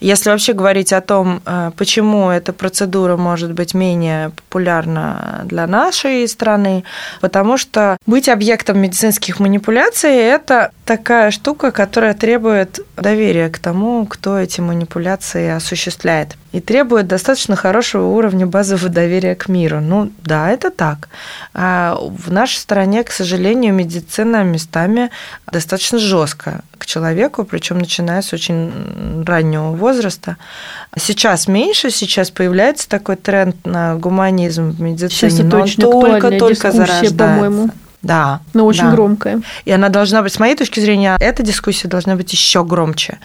Если 0.00 0.28
вообще 0.28 0.54
говорить 0.54 0.92
о 0.92 1.00
том, 1.00 1.40
э, 1.46 1.70
почему 1.76 2.30
эта 2.30 2.52
процедура 2.52 3.16
может 3.16 3.52
быть 3.52 3.74
менее 3.74 4.30
популярна 4.30 5.42
для 5.44 5.68
нашей 5.68 6.26
страны, 6.26 6.82
потому 7.20 7.56
что 7.56 7.96
быть 8.06 8.28
объектом 8.28 8.80
медицинских 8.80 9.38
манипуляций– 9.38 10.10
это 10.16 10.72
такая 10.84 11.30
штука, 11.30 11.70
которая 11.70 12.14
требует 12.14 12.80
доверия 12.96 13.48
к 13.48 13.60
тому, 13.60 14.04
кто 14.04 14.36
эти 14.36 14.60
манипуляции 14.60 15.48
осуществляет. 15.48 16.36
И 16.52 16.60
требует 16.60 17.06
достаточно 17.06 17.54
хорошего 17.54 18.06
уровня 18.06 18.46
базового 18.46 18.88
доверия 18.88 19.34
к 19.36 19.48
миру. 19.48 19.80
Ну 19.80 20.10
да, 20.24 20.50
это 20.50 20.70
так. 20.70 21.08
А 21.54 21.96
в 22.00 22.32
нашей 22.32 22.56
стране, 22.56 23.04
к 23.04 23.12
сожалению, 23.12 23.72
медицина 23.72 24.42
местами 24.42 25.10
достаточно 25.50 25.98
жестко 25.98 26.62
к 26.76 26.86
человеку, 26.86 27.44
причем 27.44 27.78
начиная 27.78 28.20
с 28.22 28.32
очень 28.32 29.24
раннего 29.24 29.70
возраста. 29.70 30.38
Сейчас 30.96 31.46
меньше, 31.46 31.90
сейчас 31.90 32.30
появляется 32.30 32.88
такой 32.88 33.16
тренд 33.16 33.64
на 33.64 33.94
гуманизм 33.94 34.70
в 34.70 34.80
медицине, 34.80 35.30
Сейчас 35.30 35.34
это 35.34 35.56
но 35.82 35.90
он 35.90 36.00
только-только 36.20 36.72
зарождается. 36.72 37.14
по-моему. 37.16 37.70
Да. 38.02 38.40
Но 38.54 38.64
очень 38.64 38.84
да. 38.84 38.92
громкая. 38.92 39.42
И 39.64 39.70
она 39.70 39.88
должна 39.88 40.22
быть, 40.22 40.32
с 40.32 40.38
моей 40.38 40.56
точки 40.56 40.80
зрения, 40.80 41.16
эта 41.20 41.42
дискуссия 41.42 41.88
должна 41.88 42.16
быть 42.16 42.32
еще 42.32 42.64
громче 42.64 43.18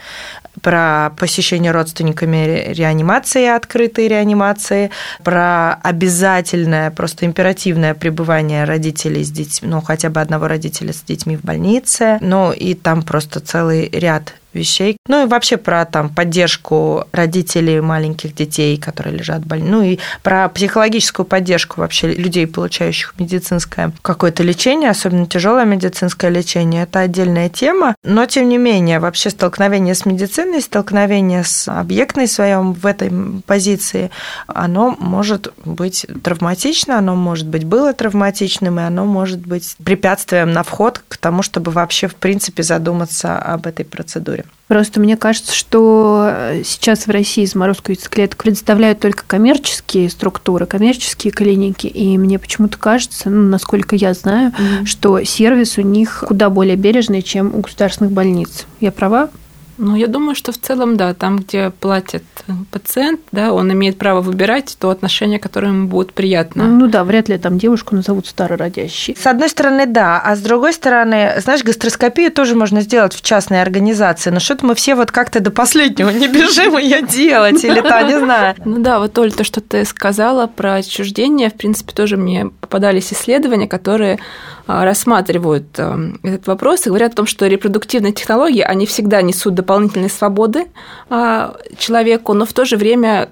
про 0.61 1.11
посещение 1.17 1.71
родственниками 1.71 2.45
ре- 2.45 2.73
реанимации, 2.73 3.47
открытой 3.47 4.07
реанимации, 4.07 4.91
про 5.23 5.73
обязательное, 5.75 6.91
просто 6.91 7.25
императивное 7.25 7.93
пребывание 7.93 8.63
родителей 8.63 9.23
с 9.23 9.31
детьми, 9.31 9.69
ну, 9.69 9.81
хотя 9.81 10.09
бы 10.09 10.21
одного 10.21 10.47
родителя 10.47 10.93
с 10.93 11.01
детьми 11.01 11.37
в 11.37 11.41
больнице, 11.41 12.17
ну, 12.21 12.51
и 12.51 12.73
там 12.73 13.03
просто 13.03 13.39
целый 13.39 13.89
ряд 13.89 14.33
вещей. 14.55 14.97
Ну 15.07 15.23
и 15.23 15.27
вообще 15.27 15.57
про 15.57 15.85
там 15.85 16.09
поддержку 16.09 17.05
родителей 17.11 17.81
маленьких 17.81 18.33
детей, 18.33 18.77
которые 18.77 19.17
лежат 19.17 19.41
в 19.41 19.47
больнице. 19.47 19.71
Ну 19.71 19.81
и 19.83 19.99
про 20.23 20.49
психологическую 20.49 21.25
поддержку 21.25 21.81
вообще 21.81 22.13
людей, 22.13 22.47
получающих 22.47 23.13
медицинское 23.19 23.91
какое-то 24.01 24.43
лечение, 24.43 24.89
особенно 24.89 25.27
тяжелое 25.27 25.65
медицинское 25.65 26.29
лечение. 26.29 26.83
Это 26.83 27.01
отдельная 27.01 27.49
тема. 27.49 27.95
Но 28.03 28.25
тем 28.25 28.49
не 28.49 28.57
менее, 28.57 28.99
вообще 28.99 29.29
столкновение 29.29 29.95
с 29.95 30.05
медициной, 30.05 30.61
столкновение 30.61 31.43
с 31.43 31.67
объектной 31.67 32.27
своем 32.27 32.73
в 32.73 32.85
этой 32.85 33.11
позиции, 33.45 34.11
оно 34.47 34.95
может 34.99 35.53
быть 35.63 36.05
травматично, 36.23 36.97
оно 36.97 37.15
может 37.15 37.47
быть 37.47 37.65
было 37.65 37.93
травматичным, 37.93 38.79
и 38.79 38.83
оно 38.83 39.05
может 39.05 39.39
быть 39.39 39.75
препятствием 39.83 40.51
на 40.51 40.63
вход 40.63 41.01
к 41.07 41.17
тому, 41.17 41.41
чтобы 41.41 41.71
вообще 41.71 42.07
в 42.07 42.15
принципе 42.15 42.63
задуматься 42.63 43.37
об 43.37 43.67
этой 43.67 43.85
процедуре. 43.85 44.44
Просто 44.67 44.99
мне 44.99 45.15
кажется, 45.15 45.53
что 45.53 46.31
сейчас 46.63 47.05
в 47.05 47.11
России 47.11 47.45
заморозку 47.45 47.91
яйцеклеток 47.91 48.41
предоставляют 48.41 48.99
только 48.99 49.23
коммерческие 49.27 50.09
структуры, 50.09 50.65
коммерческие 50.65 51.31
клиники. 51.31 51.85
И 51.85 52.17
мне 52.17 52.39
почему-то 52.39 52.77
кажется, 52.77 53.29
ну, 53.29 53.43
насколько 53.43 53.95
я 53.95 54.15
знаю, 54.15 54.53
что 54.85 55.23
сервис 55.23 55.77
у 55.77 55.81
них 55.81 56.23
куда 56.27 56.49
более 56.49 56.77
бережный, 56.77 57.21
чем 57.21 57.53
у 57.53 57.59
государственных 57.59 58.11
больниц. 58.11 58.65
Я 58.79 58.91
права? 58.91 59.29
Ну, 59.77 59.95
я 59.95 60.07
думаю, 60.07 60.35
что 60.35 60.51
в 60.51 60.57
целом, 60.57 60.97
да, 60.97 61.13
там, 61.13 61.39
где 61.39 61.69
платит 61.69 62.23
пациент, 62.71 63.19
да, 63.31 63.53
он 63.53 63.71
имеет 63.73 63.97
право 63.97 64.21
выбирать 64.21 64.77
то 64.79 64.89
отношение, 64.89 65.39
которое 65.39 65.67
ему 65.67 65.87
будет 65.87 66.13
приятно. 66.13 66.65
Ну 66.65 66.87
да, 66.87 67.03
вряд 67.03 67.29
ли 67.29 67.37
там 67.37 67.57
девушку 67.57 67.95
назовут 67.95 68.27
старородящей. 68.27 69.15
С 69.19 69.25
одной 69.25 69.49
стороны, 69.49 69.85
да, 69.85 70.19
а 70.19 70.35
с 70.35 70.39
другой 70.39 70.73
стороны, 70.73 71.33
знаешь, 71.39 71.63
гастроскопию 71.63 72.31
тоже 72.31 72.55
можно 72.55 72.81
сделать 72.81 73.13
в 73.13 73.21
частной 73.21 73.61
организации, 73.61 74.29
но 74.29 74.39
что-то 74.39 74.65
мы 74.65 74.75
все 74.75 74.95
вот 74.95 75.11
как-то 75.11 75.39
до 75.39 75.51
последнего 75.51 76.09
не 76.09 76.27
бежим 76.27 76.77
ее 76.77 77.01
делать, 77.01 77.63
или 77.63 77.81
то, 77.81 78.01
не 78.01 78.19
знаю. 78.19 78.55
Ну 78.65 78.79
да, 78.79 78.99
вот, 78.99 79.17
Оль, 79.17 79.31
то, 79.31 79.43
что 79.43 79.61
ты 79.61 79.85
сказала 79.85 80.47
про 80.47 80.75
отчуждение, 80.75 81.49
в 81.49 81.53
принципе, 81.53 81.93
тоже 81.93 82.17
мне 82.17 82.47
попадались 82.61 83.13
исследования, 83.13 83.67
которые 83.67 84.19
а, 84.67 84.83
рассматривают 84.83 85.67
эм, 85.77 86.19
этот 86.23 86.47
вопрос 86.47 86.85
и 86.85 86.89
говорят 86.89 87.13
о 87.13 87.17
том, 87.17 87.25
что 87.27 87.45
репродуктивные 87.45 88.13
технологии, 88.13 88.61
они 88.61 88.87
всегда 88.87 89.21
несут 89.21 89.53
дополнительные 89.65 90.09
свободы 90.09 90.67
а, 91.09 91.55
человеку, 91.77 92.33
но 92.33 92.45
в 92.45 92.53
то 92.53 92.65
же 92.65 92.77
время 92.77 93.27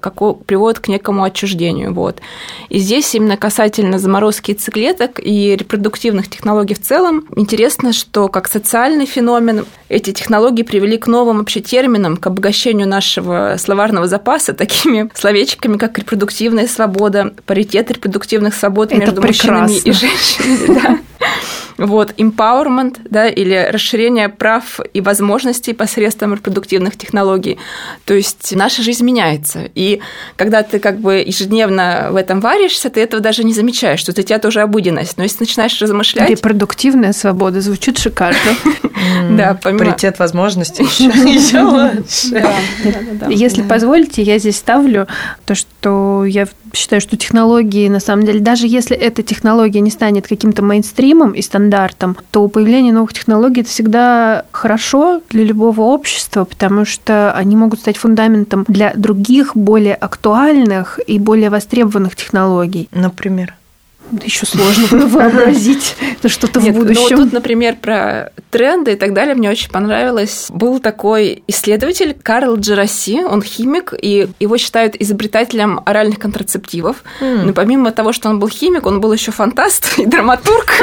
приводят 0.46 0.80
к 0.80 0.88
некому 0.88 1.22
отчуждению. 1.22 1.94
Вот. 1.94 2.18
И 2.68 2.78
здесь 2.78 3.14
именно 3.14 3.36
касательно 3.36 3.98
заморозки 3.98 4.50
яйцеклеток 4.50 5.20
и 5.22 5.54
репродуктивных 5.56 6.28
технологий 6.28 6.74
в 6.74 6.82
целом, 6.82 7.24
интересно, 7.36 7.92
что 7.92 8.28
как 8.28 8.48
социальный 8.48 9.06
феномен 9.06 9.64
эти 9.88 10.12
технологии 10.12 10.62
привели 10.62 10.98
к 10.98 11.06
новым 11.06 11.38
вообще 11.38 11.60
терминам, 11.60 12.16
к 12.16 12.26
обогащению 12.26 12.88
нашего 12.88 13.54
словарного 13.58 14.08
запаса 14.08 14.52
такими 14.54 15.08
словечками, 15.14 15.78
как 15.78 15.98
репродуктивная 15.98 16.66
свобода, 16.66 17.32
паритет 17.46 17.90
репродуктивных 17.90 18.54
свобод 18.54 18.90
Это 18.90 19.00
между 19.00 19.22
прекрасно. 19.22 19.62
мужчинами 19.62 19.88
и 19.88 19.92
женщинами. 19.92 21.04
Вот, 21.76 22.12
empowerment, 22.18 22.98
да, 23.10 23.28
или 23.28 23.68
расширение 23.70 24.28
прав 24.28 24.80
и 24.92 25.00
возможностей 25.00 25.72
посредством 25.72 26.23
репродуктивных 26.32 26.96
технологий. 26.96 27.58
То 28.06 28.14
есть 28.14 28.54
наша 28.56 28.82
жизнь 28.82 29.04
меняется. 29.04 29.68
И 29.74 30.00
когда 30.36 30.62
ты 30.62 30.78
как 30.78 31.00
бы 31.00 31.16
ежедневно 31.16 32.08
в 32.10 32.16
этом 32.16 32.40
варишься, 32.40 32.88
ты 32.88 33.00
этого 33.00 33.20
даже 33.20 33.44
не 33.44 33.52
замечаешь, 33.52 34.00
что 34.00 34.12
для 34.12 34.22
тебя 34.22 34.38
тоже 34.38 34.62
обыденность. 34.62 35.18
Но 35.18 35.24
если 35.24 35.40
начинаешь 35.40 35.80
размышлять... 35.82 36.30
Репродуктивная 36.30 37.12
свобода 37.12 37.60
звучит 37.60 37.98
шикарно. 37.98 38.38
Да, 39.30 39.54
Паритет 39.54 40.18
возможностей 40.18 40.84
еще 40.84 41.60
лучше. 41.60 42.42
Если 43.28 43.62
позволите, 43.62 44.22
я 44.22 44.38
здесь 44.38 44.56
ставлю 44.56 45.06
то, 45.44 45.54
что 45.54 46.24
я 46.24 46.46
считаю, 46.74 47.00
что 47.00 47.16
технологии, 47.16 47.88
на 47.88 48.00
самом 48.00 48.24
деле, 48.24 48.40
даже 48.40 48.66
если 48.66 48.96
эта 48.96 49.22
технология 49.22 49.80
не 49.80 49.90
станет 49.90 50.26
каким-то 50.26 50.62
мейнстримом 50.62 51.32
и 51.32 51.42
стандартом, 51.42 52.16
то 52.30 52.48
появление 52.48 52.92
новых 52.92 53.12
технологий 53.12 53.62
это 53.62 53.70
всегда 53.70 54.44
хорошо 54.52 55.22
для 55.30 55.44
любого 55.44 55.80
общества, 55.82 56.44
потому 56.44 56.84
что 56.84 57.32
они 57.32 57.56
могут 57.56 57.80
стать 57.80 57.96
фундаментом 57.96 58.64
для 58.68 58.92
других, 58.94 59.56
более 59.56 59.94
актуальных 59.94 61.00
и 61.06 61.18
более 61.18 61.50
востребованных 61.50 62.16
технологий. 62.16 62.88
Например? 62.92 63.54
Еще 64.22 64.46
сложно 64.46 64.86
было 64.88 65.06
вообразить 65.06 65.96
что-то 66.26 66.60
в 66.60 66.70
будущем. 66.70 67.16
Ну, 67.18 67.24
тут, 67.24 67.32
например, 67.32 67.76
про 67.76 68.32
тренды 68.50 68.92
и 68.92 68.96
так 68.96 69.14
далее 69.14 69.34
мне 69.34 69.50
очень 69.50 69.70
понравилось. 69.70 70.46
Был 70.50 70.78
такой 70.78 71.42
исследователь 71.46 72.16
Карл 72.22 72.56
Джераси, 72.56 73.24
он 73.24 73.42
химик, 73.42 73.94
и 74.00 74.28
его 74.38 74.58
считают 74.58 74.94
изобретателем 74.96 75.80
оральных 75.84 76.18
контрацептивов. 76.18 77.02
Mm. 77.20 77.44
Но 77.44 77.52
помимо 77.52 77.90
того, 77.92 78.12
что 78.12 78.28
он 78.28 78.38
был 78.38 78.48
химик, 78.48 78.86
он 78.86 79.00
был 79.00 79.12
еще 79.12 79.32
фантаст 79.32 79.98
и 79.98 80.06
драматург. 80.06 80.82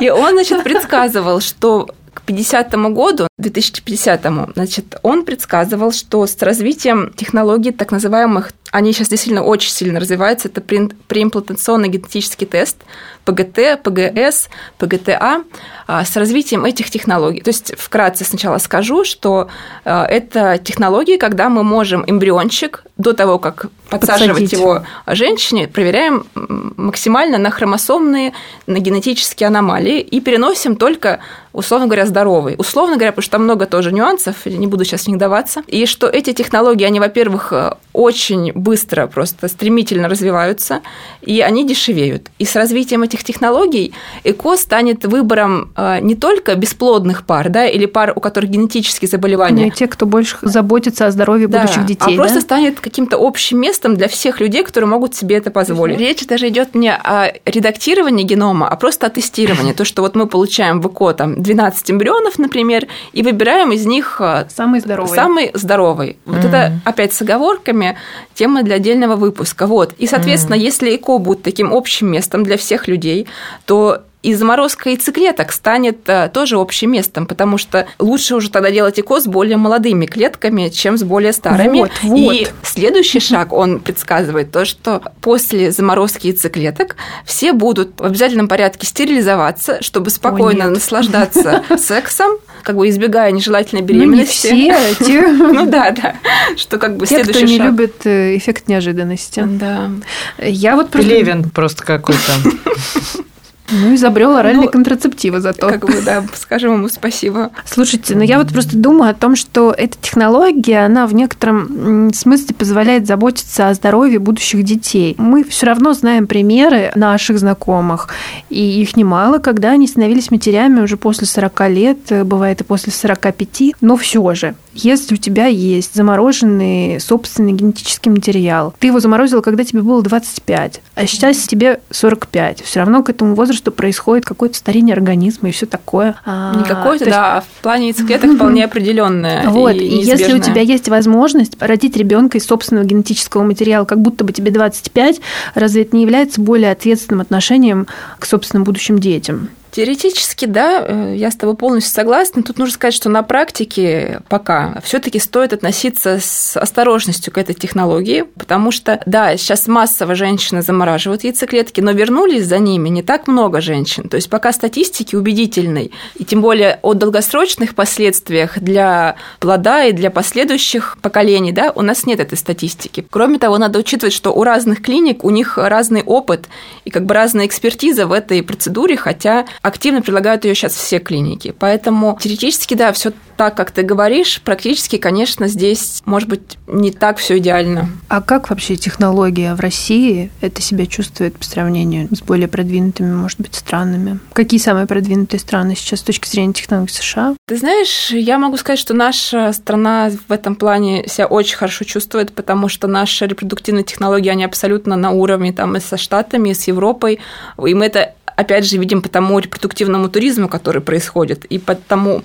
И 0.00 0.10
он, 0.10 0.32
значит, 0.32 0.62
предсказывал, 0.62 1.40
что 1.40 1.88
к 2.14 2.22
50 2.22 2.72
году, 2.92 3.28
2050, 3.38 4.26
значит, 4.54 4.96
он 5.02 5.24
предсказывал, 5.24 5.92
что 5.92 6.26
с 6.26 6.40
развитием 6.42 7.12
технологий 7.16 7.70
так 7.72 7.92
называемых 7.92 8.52
они 8.70 8.92
сейчас 8.92 9.08
действительно 9.08 9.44
очень 9.44 9.72
сильно 9.72 10.00
развиваются. 10.00 10.48
Это 10.48 10.60
преимплантационный 10.60 11.88
генетический 11.88 12.46
тест, 12.46 12.76
ПГТ, 13.24 13.82
ПГС, 13.82 14.48
ПГТА, 14.78 15.42
а, 15.86 16.04
с 16.04 16.16
развитием 16.16 16.64
этих 16.64 16.90
технологий. 16.90 17.40
То 17.40 17.48
есть 17.48 17.74
вкратце 17.76 18.24
сначала 18.24 18.58
скажу, 18.58 19.04
что 19.04 19.48
а, 19.84 20.06
это 20.06 20.58
технологии, 20.58 21.18
когда 21.18 21.48
мы 21.50 21.62
можем 21.62 22.04
эмбриончик 22.06 22.84
до 22.96 23.12
того, 23.12 23.38
как 23.38 23.66
подсаживать 23.90 24.42
Подсадить. 24.42 24.52
его 24.52 24.82
женщине, 25.06 25.68
проверяем 25.68 26.26
максимально 26.34 27.38
на 27.38 27.50
хромосомные, 27.50 28.32
на 28.66 28.78
генетические 28.78 29.46
аномалии 29.46 30.00
и 30.00 30.20
переносим 30.20 30.76
только, 30.76 31.20
условно 31.52 31.86
говоря, 31.86 32.06
здоровый. 32.06 32.54
Условно 32.58 32.96
говоря, 32.96 33.12
потому 33.12 33.22
что 33.22 33.32
там 33.32 33.44
много 33.44 33.66
тоже 33.66 33.92
нюансов, 33.92 34.46
не 34.46 34.66
буду 34.66 34.84
сейчас 34.84 35.04
в 35.04 35.08
них 35.08 35.18
даваться. 35.18 35.62
И 35.66 35.86
что 35.86 36.06
эти 36.06 36.32
технологии, 36.32 36.84
они, 36.84 36.98
во-первых, 37.00 37.52
очень 37.92 38.52
быстро, 38.58 39.06
просто 39.06 39.48
стремительно 39.48 40.08
развиваются, 40.08 40.80
и 41.22 41.40
они 41.40 41.66
дешевеют. 41.66 42.28
И 42.38 42.44
с 42.44 42.56
развитием 42.56 43.02
этих 43.02 43.24
технологий 43.24 43.92
ЭКО 44.24 44.56
станет 44.56 45.04
выбором 45.04 45.72
а, 45.76 46.00
не 46.00 46.14
только 46.14 46.54
бесплодных 46.54 47.24
пар, 47.24 47.48
да, 47.48 47.66
или 47.66 47.86
пар, 47.86 48.12
у 48.14 48.20
которых 48.20 48.50
генетические 48.50 49.08
заболевания. 49.08 49.64
Не 49.64 49.70
те, 49.70 49.86
кто 49.86 50.06
больше 50.06 50.36
заботится 50.42 51.06
о 51.06 51.10
здоровье 51.10 51.48
да, 51.48 51.62
будущих 51.62 51.86
детей. 51.86 52.14
А 52.14 52.16
да? 52.16 52.16
просто 52.16 52.40
станет 52.40 52.80
каким-то 52.80 53.16
общим 53.18 53.60
местом 53.60 53.96
для 53.96 54.08
всех 54.08 54.40
людей, 54.40 54.64
которые 54.64 54.88
могут 54.88 55.14
себе 55.14 55.36
это 55.36 55.50
позволить. 55.50 55.98
Речь 55.98 56.26
даже 56.26 56.48
идет 56.48 56.74
не 56.74 56.92
о 56.92 57.32
редактировании 57.44 58.24
генома, 58.24 58.68
а 58.68 58.76
просто 58.76 59.06
о 59.06 59.10
тестировании. 59.10 59.72
То, 59.72 59.84
что 59.84 60.02
вот 60.02 60.14
мы 60.14 60.26
получаем 60.26 60.80
в 60.80 60.88
ЭКО 60.88 61.14
там 61.14 61.42
12 61.42 61.90
эмбрионов, 61.90 62.38
например, 62.38 62.86
и 63.12 63.22
выбираем 63.22 63.72
из 63.72 63.86
них 63.86 64.20
а, 64.20 64.46
самый 64.54 64.80
здоровый. 64.80 65.14
Самый 65.14 65.50
здоровый. 65.54 66.18
Вот 66.24 66.44
это 66.44 66.80
опять 66.84 67.12
с 67.12 67.22
оговорками 67.22 67.96
тем 68.34 68.47
тема 68.48 68.62
для 68.62 68.76
отдельного 68.76 69.16
выпуска. 69.16 69.66
Вот. 69.66 69.94
И, 69.98 70.06
соответственно, 70.06 70.56
mm. 70.56 70.68
если 70.68 70.96
ЭКО 70.96 71.18
будет 71.18 71.42
таким 71.42 71.72
общим 71.72 72.10
местом 72.10 72.44
для 72.44 72.56
всех 72.56 72.88
людей, 72.88 73.26
то 73.66 74.02
и 74.22 74.34
заморозка 74.34 74.90
яйцеклеток 74.90 75.52
станет 75.52 76.08
э, 76.08 76.28
тоже 76.32 76.56
общим 76.56 76.90
местом, 76.90 77.24
потому 77.26 77.56
что 77.56 77.86
лучше 78.00 78.34
уже 78.34 78.50
тогда 78.50 78.70
делать 78.70 78.98
ЭКО 78.98 79.20
с 79.20 79.26
более 79.26 79.56
молодыми 79.56 80.06
клетками, 80.06 80.70
чем 80.70 80.98
с 80.98 81.04
более 81.04 81.32
старыми. 81.32 81.78
Вот, 81.78 81.90
вот. 82.02 82.32
И 82.32 82.48
следующий 82.64 83.20
шаг, 83.20 83.52
он 83.52 83.78
предсказывает 83.78 84.50
то, 84.50 84.64
что 84.64 85.02
после 85.20 85.70
заморозки 85.70 86.26
яйцеклеток 86.28 86.96
все 87.24 87.52
будут 87.52 88.00
в 88.00 88.04
обязательном 88.04 88.48
порядке 88.48 88.88
стерилизоваться, 88.88 89.80
чтобы 89.82 90.10
спокойно 90.10 90.66
Ой, 90.66 90.72
наслаждаться 90.72 91.62
сексом, 91.78 92.38
как 92.64 92.76
бы 92.76 92.88
избегая 92.88 93.30
нежелательной 93.30 93.82
беременности. 93.82 94.48
Ну, 94.48 94.56
не 94.56 94.72
все 94.72 94.90
эти. 94.90 95.38
Ну 95.58 95.66
да, 95.66 95.90
да. 95.92 96.14
Что 96.56 96.78
как 96.78 96.96
бы 96.96 97.06
Те, 97.06 97.16
следующий 97.16 97.38
кто 97.38 97.46
не 97.46 97.58
любит 97.58 98.04
э, 98.04 98.36
эффект 98.36 98.68
неожиданности. 98.68 99.44
Да. 99.46 99.90
Я 100.38 100.76
вот 100.76 100.90
просто... 100.90 101.08
Левин 101.08 101.50
просто 101.50 101.84
какой-то. 101.84 102.32
Ну, 103.70 103.94
изобрел 103.94 104.36
оральные 104.36 104.66
ну, 104.66 104.70
контрацептивы 104.70 105.40
зато. 105.40 105.68
Как 105.68 105.86
бы, 105.86 106.00
да, 106.04 106.24
скажем 106.34 106.74
ему 106.74 106.88
спасибо. 106.88 107.50
Слушайте, 107.64 108.14
ну 108.14 108.22
я 108.22 108.38
вот 108.38 108.48
просто 108.48 108.76
думаю 108.76 109.10
о 109.10 109.14
том, 109.14 109.36
что 109.36 109.74
эта 109.76 109.96
технология, 110.00 110.84
она 110.84 111.06
в 111.06 111.14
некотором 111.14 112.12
смысле 112.12 112.54
позволяет 112.54 113.06
заботиться 113.06 113.68
о 113.68 113.74
здоровье 113.74 114.18
будущих 114.18 114.62
детей. 114.62 115.14
Мы 115.18 115.44
все 115.44 115.66
равно 115.66 115.92
знаем 115.92 116.26
примеры 116.26 116.92
наших 116.94 117.38
знакомых, 117.38 118.08
и 118.48 118.80
их 118.80 118.96
немало, 118.96 119.38
когда 119.38 119.70
они 119.70 119.86
становились 119.86 120.30
матерями 120.30 120.80
уже 120.80 120.96
после 120.96 121.26
40 121.26 121.70
лет, 121.70 121.98
бывает 122.24 122.60
и 122.60 122.64
после 122.64 122.92
45, 122.92 123.74
но 123.80 123.96
все 123.96 124.34
же 124.34 124.54
если 124.78 125.14
у 125.14 125.16
тебя 125.16 125.46
есть 125.46 125.94
замороженный 125.94 127.00
собственный 127.00 127.52
генетический 127.52 128.10
материал, 128.10 128.74
ты 128.78 128.88
его 128.88 129.00
заморозил, 129.00 129.42
когда 129.42 129.64
тебе 129.64 129.82
было 129.82 130.02
25, 130.02 130.80
а 130.94 131.06
сейчас 131.06 131.38
тебе 131.38 131.80
45, 131.90 132.62
все 132.62 132.80
равно 132.80 133.02
к 133.02 133.10
этому 133.10 133.34
возрасту 133.34 133.72
происходит 133.72 134.24
какое-то 134.24 134.56
старение 134.56 134.94
организма 134.94 135.48
и 135.48 135.52
все 135.52 135.66
такое. 135.66 136.16
А, 136.24 136.54
Не 136.56 136.64
какое-то, 136.64 137.06
да, 137.06 137.36
есть... 137.36 137.48
в 137.58 137.62
плане 137.62 137.86
яйцеклеток 137.88 138.36
вполне 138.36 138.64
определенное. 138.66 139.48
Вот, 139.48 139.74
и, 139.74 139.78
и 139.78 140.04
если 140.04 140.32
у 140.32 140.38
тебя 140.38 140.60
есть 140.60 140.88
возможность 140.88 141.60
родить 141.60 141.96
ребенка 141.96 142.38
из 142.38 142.46
собственного 142.46 142.84
генетического 142.84 143.42
материала, 143.42 143.84
как 143.84 144.00
будто 144.00 144.24
бы 144.24 144.32
тебе 144.32 144.50
25, 144.50 145.20
разве 145.54 145.82
это 145.82 145.96
не 145.96 146.02
является 146.02 146.40
более 146.40 146.70
ответственным 146.70 147.20
отношением 147.20 147.86
к 148.18 148.26
собственным 148.26 148.64
будущим 148.64 148.98
детям? 148.98 149.50
Теоретически, 149.78 150.46
да, 150.46 150.84
э, 150.84 151.14
я 151.16 151.30
с 151.30 151.36
тобой 151.36 151.54
полностью 151.54 151.94
согласна. 151.94 152.42
Тут 152.42 152.58
нужно 152.58 152.74
сказать, 152.74 152.94
что 152.94 153.08
на 153.10 153.22
практике 153.22 154.22
пока 154.28 154.80
все-таки 154.82 155.20
стоит 155.20 155.52
относиться 155.52 156.18
с 156.20 156.56
осторожностью 156.56 157.32
к 157.32 157.38
этой 157.38 157.54
технологии, 157.54 158.24
потому 158.36 158.72
что, 158.72 159.00
да, 159.06 159.36
сейчас 159.36 159.68
массово 159.68 160.16
женщины 160.16 160.62
замораживают 160.62 161.22
яйцеклетки, 161.22 161.80
но 161.80 161.92
вернулись 161.92 162.44
за 162.44 162.58
ними 162.58 162.88
не 162.88 163.04
так 163.04 163.28
много 163.28 163.60
женщин. 163.60 164.08
То 164.08 164.16
есть 164.16 164.28
пока 164.28 164.52
статистики 164.52 165.14
убедительной, 165.14 165.92
и 166.16 166.24
тем 166.24 166.42
более 166.42 166.80
о 166.82 166.94
долгосрочных 166.94 167.76
последствиях 167.76 168.58
для 168.58 169.14
плода 169.38 169.84
и 169.84 169.92
для 169.92 170.10
последующих 170.10 170.98
поколений, 171.02 171.52
да, 171.52 171.70
у 171.72 171.82
нас 171.82 172.04
нет 172.04 172.18
этой 172.18 172.36
статистики. 172.36 173.06
Кроме 173.08 173.38
того, 173.38 173.58
надо 173.58 173.78
учитывать, 173.78 174.12
что 174.12 174.32
у 174.32 174.42
разных 174.42 174.82
клиник 174.82 175.22
у 175.22 175.30
них 175.30 175.56
разный 175.56 176.02
опыт 176.02 176.48
и 176.84 176.90
как 176.90 177.06
бы 177.06 177.14
разная 177.14 177.46
экспертиза 177.46 178.08
в 178.08 178.12
этой 178.12 178.42
процедуре, 178.42 178.96
хотя 178.96 179.46
активно 179.68 180.02
предлагают 180.02 180.44
ее 180.44 180.54
сейчас 180.54 180.74
все 180.74 180.98
клиники. 180.98 181.54
Поэтому 181.58 182.18
теоретически, 182.20 182.74
да, 182.74 182.92
все 182.92 183.12
так, 183.38 183.56
как 183.56 183.70
ты 183.70 183.82
говоришь, 183.82 184.42
практически, 184.44 184.96
конечно, 184.96 185.46
здесь, 185.46 186.02
может 186.04 186.28
быть, 186.28 186.58
не 186.66 186.90
так 186.90 187.18
все 187.18 187.38
идеально. 187.38 187.88
А 188.08 188.20
как 188.20 188.50
вообще 188.50 188.74
технология 188.74 189.54
в 189.54 189.60
России 189.60 190.32
это 190.40 190.60
себя 190.60 190.86
чувствует 190.86 191.38
по 191.38 191.44
сравнению 191.44 192.08
с 192.10 192.20
более 192.20 192.48
продвинутыми, 192.48 193.14
может 193.14 193.40
быть, 193.40 193.54
странами? 193.54 194.18
Какие 194.32 194.58
самые 194.58 194.86
продвинутые 194.86 195.38
страны 195.38 195.76
сейчас 195.76 196.00
с 196.00 196.02
точки 196.02 196.28
зрения 196.28 196.52
технологий 196.52 196.92
США? 196.92 197.36
Ты 197.46 197.56
знаешь, 197.56 198.10
я 198.10 198.38
могу 198.38 198.56
сказать, 198.56 198.80
что 198.80 198.92
наша 198.92 199.52
страна 199.52 200.10
в 200.26 200.32
этом 200.32 200.56
плане 200.56 201.06
себя 201.06 201.26
очень 201.26 201.56
хорошо 201.56 201.84
чувствует, 201.84 202.32
потому 202.32 202.68
что 202.68 202.88
наши 202.88 203.24
репродуктивные 203.24 203.84
технологии, 203.84 204.30
они 204.30 204.42
абсолютно 204.42 204.96
на 204.96 205.12
уровне 205.12 205.52
там 205.52 205.76
и 205.76 205.80
со 205.80 205.96
Штатами, 205.96 206.50
и 206.50 206.54
с 206.54 206.66
Европой, 206.66 207.20
и 207.64 207.74
мы 207.74 207.86
это 207.86 208.14
опять 208.38 208.64
же, 208.64 208.78
видим 208.78 209.02
по 209.02 209.08
тому 209.08 209.40
репродуктивному 209.40 210.08
туризму, 210.08 210.48
который 210.48 210.80
происходит, 210.80 211.44
и 211.46 211.58
по 211.58 211.74
тому 211.74 212.22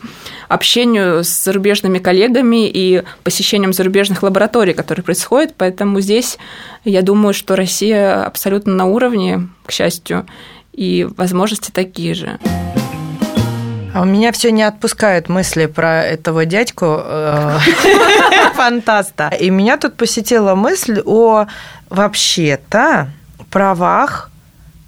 общению 0.47 1.23
с 1.23 1.43
зарубежными 1.43 1.97
коллегами 1.97 2.69
и 2.69 3.01
посещением 3.23 3.73
зарубежных 3.73 4.21
лабораторий, 4.21 4.73
которые 4.73 5.03
происходят. 5.03 5.55
Поэтому 5.57 6.01
здесь 6.01 6.37
я 6.85 7.01
думаю, 7.01 7.33
что 7.33 7.55
Россия 7.55 8.25
абсолютно 8.25 8.75
на 8.75 8.85
уровне, 8.85 9.47
к 9.65 9.71
счастью, 9.71 10.27
и 10.71 11.07
возможности 11.17 11.71
такие 11.71 12.13
же. 12.13 12.37
А 13.95 14.03
у 14.03 14.05
меня 14.05 14.31
все 14.31 14.51
не 14.51 14.61
отпускают 14.61 15.29
мысли 15.29 15.65
про 15.65 16.03
этого 16.03 16.45
дядьку 16.45 17.01
э, 17.03 17.57
фантаста. 18.53 19.29
И 19.29 19.49
меня 19.49 19.77
тут 19.77 19.95
посетила 19.95 20.53
мысль 20.53 21.01
о 21.03 21.47
вообще-то 21.89 23.09
правах 23.49 24.29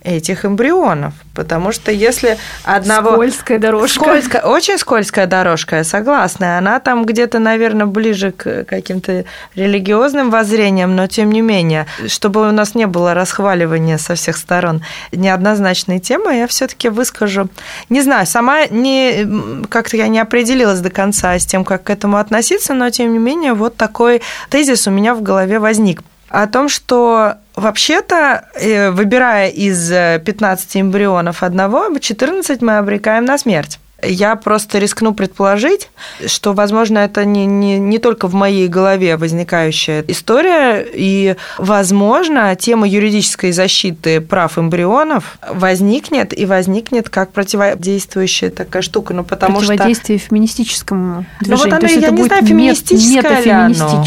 этих 0.05 0.45
эмбрионов. 0.45 1.13
Потому 1.33 1.71
что 1.71 1.91
если 1.91 2.37
одного... 2.63 3.13
Скользкая 3.13 3.59
дорожка. 3.59 3.99
Скользкая, 3.99 4.41
очень 4.43 4.77
скользкая 4.77 5.27
дорожка, 5.27 5.77
я 5.77 5.83
согласна. 5.83 6.57
Она 6.57 6.79
там 6.79 7.05
где-то, 7.05 7.39
наверное, 7.39 7.87
ближе 7.87 8.31
к 8.31 8.63
каким-то 8.63 9.25
религиозным 9.55 10.29
воззрениям, 10.29 10.95
но 10.95 11.07
тем 11.07 11.31
не 11.31 11.41
менее, 11.41 11.87
чтобы 12.07 12.47
у 12.47 12.51
нас 12.51 12.75
не 12.75 12.87
было 12.87 13.13
расхваливания 13.13 13.97
со 13.97 14.15
всех 14.15 14.37
сторон 14.37 14.81
неоднозначной 15.11 15.99
темы, 15.99 16.35
я 16.35 16.47
все 16.47 16.67
таки 16.67 16.89
выскажу. 16.89 17.49
Не 17.89 18.01
знаю, 18.01 18.25
сама 18.27 18.67
не, 18.67 19.27
как-то 19.69 19.97
я 19.97 20.07
не 20.07 20.19
определилась 20.19 20.79
до 20.79 20.89
конца 20.89 21.37
с 21.37 21.45
тем, 21.45 21.65
как 21.65 21.83
к 21.83 21.89
этому 21.89 22.17
относиться, 22.17 22.73
но 22.73 22.89
тем 22.89 23.11
не 23.11 23.19
менее, 23.19 23.53
вот 23.53 23.75
такой 23.75 24.21
тезис 24.49 24.87
у 24.87 24.91
меня 24.91 25.15
в 25.15 25.21
голове 25.21 25.59
возник 25.59 26.01
о 26.29 26.47
том, 26.47 26.69
что 26.69 27.35
вообще-то, 27.55 28.49
э, 28.55 28.91
выбирая 28.91 29.49
из 29.49 29.89
15 29.89 30.81
эмбрионов 30.81 31.43
одного, 31.43 31.87
14 31.97 32.61
мы 32.61 32.77
обрекаем 32.77 33.25
на 33.25 33.37
смерть. 33.37 33.79
Я 34.07 34.35
просто 34.35 34.79
рискну 34.79 35.13
предположить, 35.13 35.89
что, 36.25 36.53
возможно, 36.53 36.99
это 36.99 37.25
не, 37.25 37.45
не, 37.45 37.79
не 37.79 37.97
только 37.97 38.27
в 38.27 38.33
моей 38.33 38.67
голове 38.67 39.17
возникающая 39.17 40.03
история, 40.07 40.85
и, 40.93 41.35
возможно, 41.57 42.55
тема 42.55 42.87
юридической 42.87 43.51
защиты 43.51 44.21
прав 44.21 44.57
эмбрионов 44.57 45.37
возникнет 45.49 46.37
и 46.37 46.45
возникнет 46.45 47.09
как 47.09 47.31
противодействующая 47.31 48.49
такая 48.49 48.81
штука. 48.81 49.13
Ну, 49.13 49.23
потому 49.23 49.59
Противодействие 49.59 50.19
что... 50.19 50.29
феминистическому 50.29 51.25
движению. 51.39 51.65
Ну, 51.65 51.71
вот 51.71 51.83
оно, 51.83 51.87
я 51.87 52.09
не 52.11 52.23
знаю, 52.23 52.45
феминистическое 52.45 53.41
ли 53.41 53.51
оно. 53.51 54.05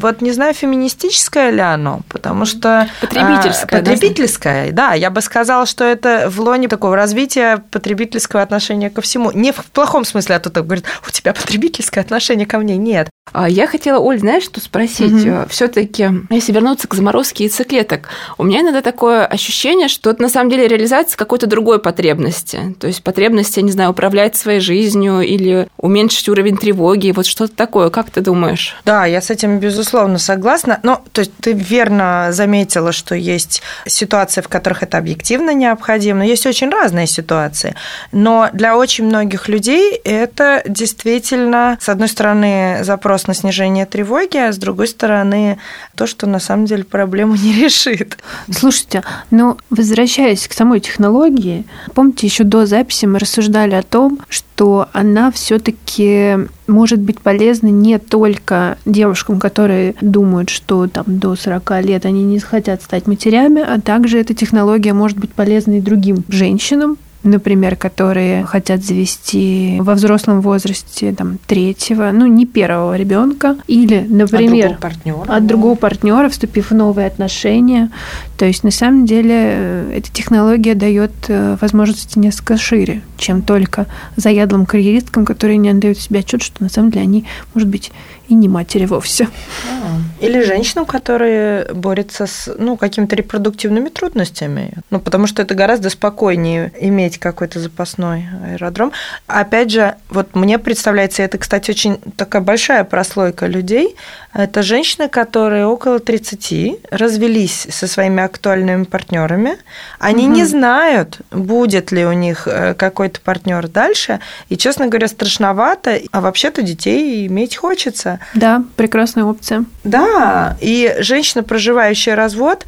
Вот 0.00 0.20
не 0.20 0.32
знаю, 0.32 0.54
феминистическое 0.54 1.50
ли 1.50 1.60
оно, 1.60 2.00
потому 2.08 2.44
что... 2.44 2.88
Потребительское. 3.00 3.80
А, 3.80 3.84
потребительское, 3.84 4.72
да. 4.72 4.94
Я 4.94 5.10
бы 5.10 5.20
сказала, 5.20 5.66
что 5.66 5.84
это 5.84 6.28
в 6.30 6.40
лоне 6.40 6.68
такого 6.68 6.96
развития 6.96 7.62
потребительского 7.70 8.42
отношения 8.42 8.90
ко 8.90 9.00
всему 9.00 9.30
не 9.38 9.52
в 9.52 9.64
плохом 9.66 10.04
смысле, 10.04 10.36
а 10.36 10.40
то 10.40 10.50
так 10.50 10.66
говорит, 10.66 10.84
у 11.06 11.10
тебя 11.10 11.32
потребительское 11.32 12.02
отношение 12.02 12.46
ко 12.46 12.58
мне. 12.58 12.76
Нет. 12.76 13.08
А 13.32 13.48
я 13.48 13.66
хотела, 13.66 13.98
Оль, 13.98 14.18
знаешь, 14.18 14.44
что 14.44 14.60
спросить? 14.60 15.26
Угу. 15.26 15.48
Все-таки, 15.50 16.08
если 16.30 16.52
вернуться 16.52 16.88
к 16.88 16.94
заморозке 16.94 17.44
яйцеклеток, 17.44 18.08
у 18.38 18.44
меня 18.44 18.60
иногда 18.60 18.80
такое 18.80 19.26
ощущение, 19.26 19.88
что 19.88 20.10
это 20.10 20.22
на 20.22 20.28
самом 20.28 20.50
деле 20.50 20.66
реализация 20.66 21.16
какой-то 21.16 21.46
другой 21.46 21.78
потребности. 21.78 22.74
То 22.80 22.86
есть 22.86 23.02
потребности, 23.02 23.58
я 23.58 23.64
не 23.64 23.72
знаю, 23.72 23.90
управлять 23.90 24.36
своей 24.36 24.60
жизнью 24.60 25.20
или 25.20 25.68
уменьшить 25.76 26.28
уровень 26.28 26.56
тревоги, 26.56 27.12
вот 27.12 27.26
что-то 27.26 27.54
такое. 27.54 27.90
Как 27.90 28.10
ты 28.10 28.20
думаешь? 28.20 28.76
Да, 28.84 29.04
я 29.04 29.20
с 29.20 29.30
этим, 29.30 29.58
безусловно, 29.58 30.18
согласна. 30.18 30.80
Но 30.82 31.02
то 31.12 31.20
есть 31.20 31.32
ты 31.40 31.52
верно 31.52 32.28
заметила, 32.30 32.92
что 32.92 33.14
есть 33.14 33.62
ситуации, 33.86 34.40
в 34.40 34.48
которых 34.48 34.82
это 34.82 34.98
объективно 34.98 35.52
необходимо. 35.52 36.26
Есть 36.26 36.46
очень 36.46 36.70
разные 36.70 37.06
ситуации. 37.06 37.74
Но 38.12 38.48
для 38.52 38.76
очень 38.76 39.04
многих 39.04 39.27
людей 39.48 39.94
это 40.04 40.62
действительно, 40.66 41.76
с 41.80 41.88
одной 41.88 42.08
стороны, 42.08 42.78
запрос 42.82 43.26
на 43.26 43.34
снижение 43.34 43.86
тревоги, 43.86 44.36
а 44.36 44.52
с 44.52 44.58
другой 44.58 44.88
стороны, 44.88 45.58
то, 45.94 46.06
что 46.06 46.26
на 46.26 46.38
самом 46.38 46.66
деле 46.66 46.84
проблему 46.84 47.34
не 47.36 47.52
решит. 47.54 48.18
Слушайте, 48.50 49.02
но 49.30 49.58
возвращаясь 49.70 50.48
к 50.48 50.52
самой 50.52 50.80
технологии, 50.80 51.66
помните, 51.94 52.26
еще 52.26 52.44
до 52.44 52.66
записи 52.66 53.06
мы 53.06 53.18
рассуждали 53.18 53.74
о 53.74 53.82
том, 53.82 54.20
что 54.28 54.88
она 54.92 55.30
все-таки 55.30 56.48
может 56.66 57.00
быть 57.00 57.20
полезна 57.20 57.68
не 57.68 57.98
только 57.98 58.78
девушкам, 58.84 59.40
которые 59.40 59.94
думают, 60.00 60.50
что 60.50 60.86
там 60.86 61.04
до 61.06 61.34
40 61.36 61.82
лет 61.82 62.06
они 62.06 62.22
не 62.24 62.38
хотят 62.38 62.82
стать 62.82 63.06
матерями, 63.06 63.62
а 63.62 63.80
также 63.80 64.18
эта 64.18 64.34
технология 64.34 64.92
может 64.92 65.18
быть 65.18 65.32
полезна 65.32 65.78
и 65.78 65.80
другим 65.80 66.24
женщинам, 66.28 66.98
например, 67.22 67.76
которые 67.76 68.44
хотят 68.44 68.84
завести 68.84 69.78
во 69.80 69.94
взрослом 69.94 70.40
возрасте 70.40 71.12
там 71.12 71.38
третьего, 71.46 72.10
ну 72.12 72.26
не 72.26 72.46
первого 72.46 72.96
ребенка, 72.96 73.56
или, 73.66 74.06
например, 74.08 74.66
от 74.66 74.70
другого 74.70 74.80
партнера, 74.80 75.36
от 75.36 75.46
другого 75.46 75.74
партнера 75.74 76.28
вступив 76.28 76.70
в 76.70 76.74
новые 76.74 77.06
отношения. 77.06 77.90
То 78.36 78.44
есть 78.44 78.62
на 78.62 78.70
самом 78.70 79.04
деле 79.04 79.34
э, 79.34 79.92
эта 79.96 80.12
технология 80.12 80.74
дает 80.74 81.12
э, 81.28 81.56
возможности 81.60 82.18
несколько 82.18 82.56
шире, 82.56 83.02
чем 83.16 83.42
только 83.42 83.86
заядлым 84.16 84.64
карьеристкам, 84.64 85.24
которые 85.24 85.56
не 85.56 85.70
отдают 85.70 85.98
себе 85.98 86.20
отчет, 86.20 86.42
что 86.42 86.62
на 86.62 86.68
самом 86.68 86.90
деле 86.90 87.02
они, 87.02 87.24
может 87.54 87.68
быть, 87.68 87.90
и 88.28 88.34
не 88.34 88.48
матери 88.48 88.84
вовсе. 88.84 89.28
А, 89.66 90.24
или 90.24 90.42
женщинам, 90.42 90.84
которые 90.84 91.72
борются 91.72 92.26
с 92.26 92.52
ну, 92.58 92.76
какими-то 92.76 93.16
репродуктивными 93.16 93.88
трудностями. 93.88 94.72
Ну, 94.90 95.00
потому 95.00 95.26
что 95.26 95.42
это 95.42 95.54
гораздо 95.54 95.90
спокойнее 95.90 96.72
иметь 96.80 97.18
какой-то 97.18 97.58
запасной 97.58 98.26
аэродром. 98.44 98.92
Опять 99.26 99.70
же, 99.70 99.94
вот 100.10 100.34
мне 100.34 100.58
представляется, 100.58 101.22
это, 101.22 101.38
кстати, 101.38 101.70
очень 101.70 101.98
такая 102.16 102.42
большая 102.42 102.84
прослойка 102.84 103.46
людей. 103.46 103.96
Это 104.34 104.62
женщины, 104.62 105.08
которые 105.08 105.66
около 105.66 105.98
30 105.98 106.90
развелись 106.90 107.66
со 107.70 107.86
своими 107.86 108.22
актуальными 108.22 108.84
партнерами. 108.84 109.56
Они 109.98 110.26
угу. 110.26 110.34
не 110.34 110.44
знают, 110.44 111.20
будет 111.30 111.92
ли 111.92 112.04
у 112.04 112.12
них 112.12 112.46
э, 112.46 112.74
какой-то 112.74 113.20
партнер 113.20 113.68
дальше. 113.68 114.20
И, 114.50 114.56
честно 114.56 114.86
говоря, 114.86 115.08
страшновато. 115.08 116.00
А 116.12 116.20
вообще-то 116.20 116.62
детей 116.62 117.26
иметь 117.26 117.56
хочется. 117.56 118.17
Да, 118.34 118.64
прекрасная 118.76 119.24
опция. 119.24 119.64
Да, 119.84 120.56
и 120.60 120.96
женщина, 121.00 121.42
проживающая 121.42 122.14
развод, 122.14 122.64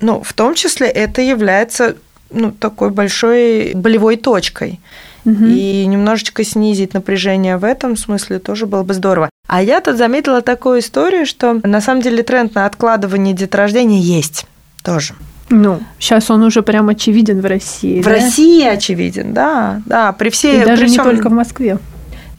ну, 0.00 0.22
в 0.22 0.32
том 0.32 0.54
числе 0.54 0.88
это 0.88 1.22
является 1.22 1.96
ну, 2.30 2.52
такой 2.52 2.90
большой 2.90 3.72
болевой 3.74 4.16
точкой. 4.16 4.80
Угу. 5.24 5.44
И 5.44 5.86
немножечко 5.86 6.44
снизить 6.44 6.94
напряжение 6.94 7.58
в 7.58 7.64
этом 7.64 7.96
смысле 7.96 8.38
тоже 8.38 8.66
было 8.66 8.82
бы 8.82 8.94
здорово. 8.94 9.28
А 9.46 9.62
я 9.62 9.80
тут 9.80 9.96
заметила 9.96 10.40
такую 10.40 10.80
историю, 10.80 11.26
что 11.26 11.60
на 11.62 11.80
самом 11.80 12.02
деле 12.02 12.22
тренд 12.22 12.54
на 12.54 12.66
откладывание 12.66 13.34
деторождения 13.34 14.00
есть 14.00 14.46
тоже. 14.82 15.14
Ну, 15.50 15.80
сейчас 15.98 16.30
он 16.30 16.44
уже 16.44 16.62
прям 16.62 16.88
очевиден 16.88 17.40
в 17.40 17.44
России. 17.44 18.00
В 18.00 18.04
да? 18.04 18.12
России 18.12 18.64
очевиден, 18.64 19.34
да, 19.34 19.82
да, 19.84 20.12
при 20.12 20.30
всей. 20.30 20.62
И 20.62 20.64
даже 20.64 20.82
при 20.82 20.88
всем... 20.88 21.04
не 21.04 21.10
только 21.10 21.28
в 21.28 21.32
Москве. 21.32 21.78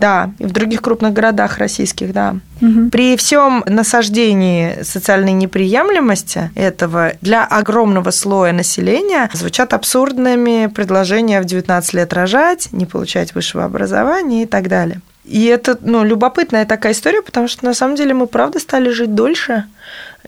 Да, 0.01 0.31
и 0.39 0.45
в 0.45 0.51
других 0.51 0.81
крупных 0.81 1.13
городах 1.13 1.59
российских, 1.59 2.11
да. 2.11 2.35
Угу. 2.59 2.89
При 2.91 3.15
всем 3.17 3.63
насаждении 3.67 4.81
социальной 4.81 5.31
неприемлемости 5.31 6.49
этого 6.55 7.13
для 7.21 7.45
огромного 7.45 8.09
слоя 8.09 8.51
населения 8.51 9.29
звучат 9.33 9.73
абсурдными 9.73 10.65
предложения 10.73 11.39
в 11.39 11.45
19 11.45 11.93
лет 11.93 12.13
рожать, 12.13 12.69
не 12.71 12.87
получать 12.87 13.35
высшего 13.35 13.63
образования 13.63 14.43
и 14.43 14.45
так 14.47 14.69
далее. 14.69 15.01
И 15.23 15.45
это 15.45 15.77
ну, 15.81 16.03
любопытная 16.03 16.65
такая 16.65 16.93
история, 16.93 17.21
потому 17.21 17.47
что 17.47 17.63
на 17.63 17.75
самом 17.75 17.95
деле 17.95 18.15
мы 18.15 18.25
правда 18.25 18.57
стали 18.57 18.89
жить 18.89 19.13
дольше. 19.13 19.65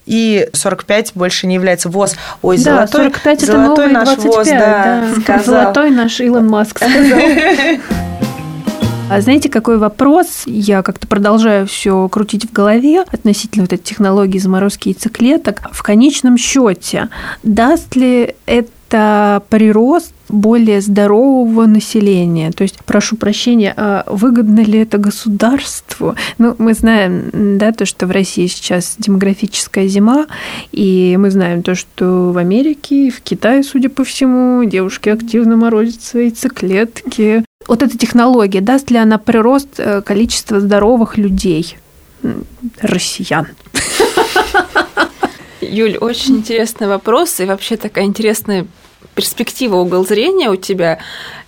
И 0.05 0.49
45 0.53 1.13
больше 1.15 1.47
не 1.47 1.55
является 1.55 1.89
ВОЗ. 1.89 2.15
Ой, 2.41 2.57
да, 2.57 2.85
золотой, 2.85 3.05
45 3.05 3.41
золотой 3.41 3.85
это 3.85 3.93
наш 3.93 4.09
25, 4.17 4.35
ВОЗ, 4.35 4.47
да, 4.49 4.57
да. 4.59 5.21
Сказал. 5.21 5.45
Золотой 5.45 5.89
наш 5.89 6.19
Илон 6.19 6.47
Маск 6.47 6.77
сказал. 6.77 7.19
А 9.13 9.21
знаете, 9.21 9.47
какой 9.47 9.77
вопрос? 9.77 10.43
Я 10.47 10.81
как-то 10.81 11.05
продолжаю 11.05 11.67
все 11.67 12.09
крутить 12.09 12.49
в 12.49 12.51
голове 12.51 13.01
относительно 13.01 13.65
вот 13.65 13.73
этой 13.73 13.83
технологии 13.83 14.39
заморозки 14.39 14.89
яйцеклеток. 14.89 15.61
В 15.71 15.83
конечном 15.83 16.35
счете, 16.35 17.09
даст 17.43 17.95
ли 17.95 18.33
это 18.47 19.43
прирост 19.49 20.13
более 20.29 20.81
здорового 20.81 21.65
населения. 21.65 22.51
То 22.51 22.63
есть, 22.63 22.79
прошу 22.85 23.17
прощения, 23.17 23.73
а 23.77 24.03
выгодно 24.07 24.61
ли 24.61 24.79
это 24.79 24.97
государству? 24.97 26.15
Ну, 26.37 26.55
мы 26.57 26.73
знаем, 26.73 27.57
да, 27.57 27.71
то, 27.71 27.85
что 27.85 28.07
в 28.07 28.11
России 28.11 28.47
сейчас 28.47 28.95
демографическая 28.97 29.87
зима, 29.87 30.25
и 30.71 31.15
мы 31.19 31.29
знаем 31.29 31.61
то, 31.61 31.75
что 31.75 32.31
в 32.31 32.37
Америке 32.37 33.07
и 33.07 33.11
в 33.11 33.21
Китае, 33.21 33.63
судя 33.63 33.89
по 33.89 34.03
всему, 34.03 34.63
девушки 34.63 35.09
активно 35.09 35.55
морозят 35.55 36.01
свои 36.01 36.31
циклетки. 36.31 37.43
Вот 37.67 37.81
эта 37.81 37.97
технология, 37.97 38.61
даст 38.61 38.91
ли 38.91 38.97
она 38.97 39.17
прирост 39.17 39.79
э, 39.79 40.01
количества 40.01 40.59
здоровых 40.59 41.17
людей, 41.17 41.77
россиян? 42.81 43.47
Юль, 45.61 45.97
очень 45.97 46.37
интересный 46.37 46.87
вопрос 46.87 47.39
и 47.39 47.45
вообще 47.45 47.77
такая 47.77 48.05
интересная 48.05 48.67
перспектива, 49.15 49.77
угол 49.77 50.05
зрения 50.05 50.49
у 50.49 50.55
тебя. 50.55 50.99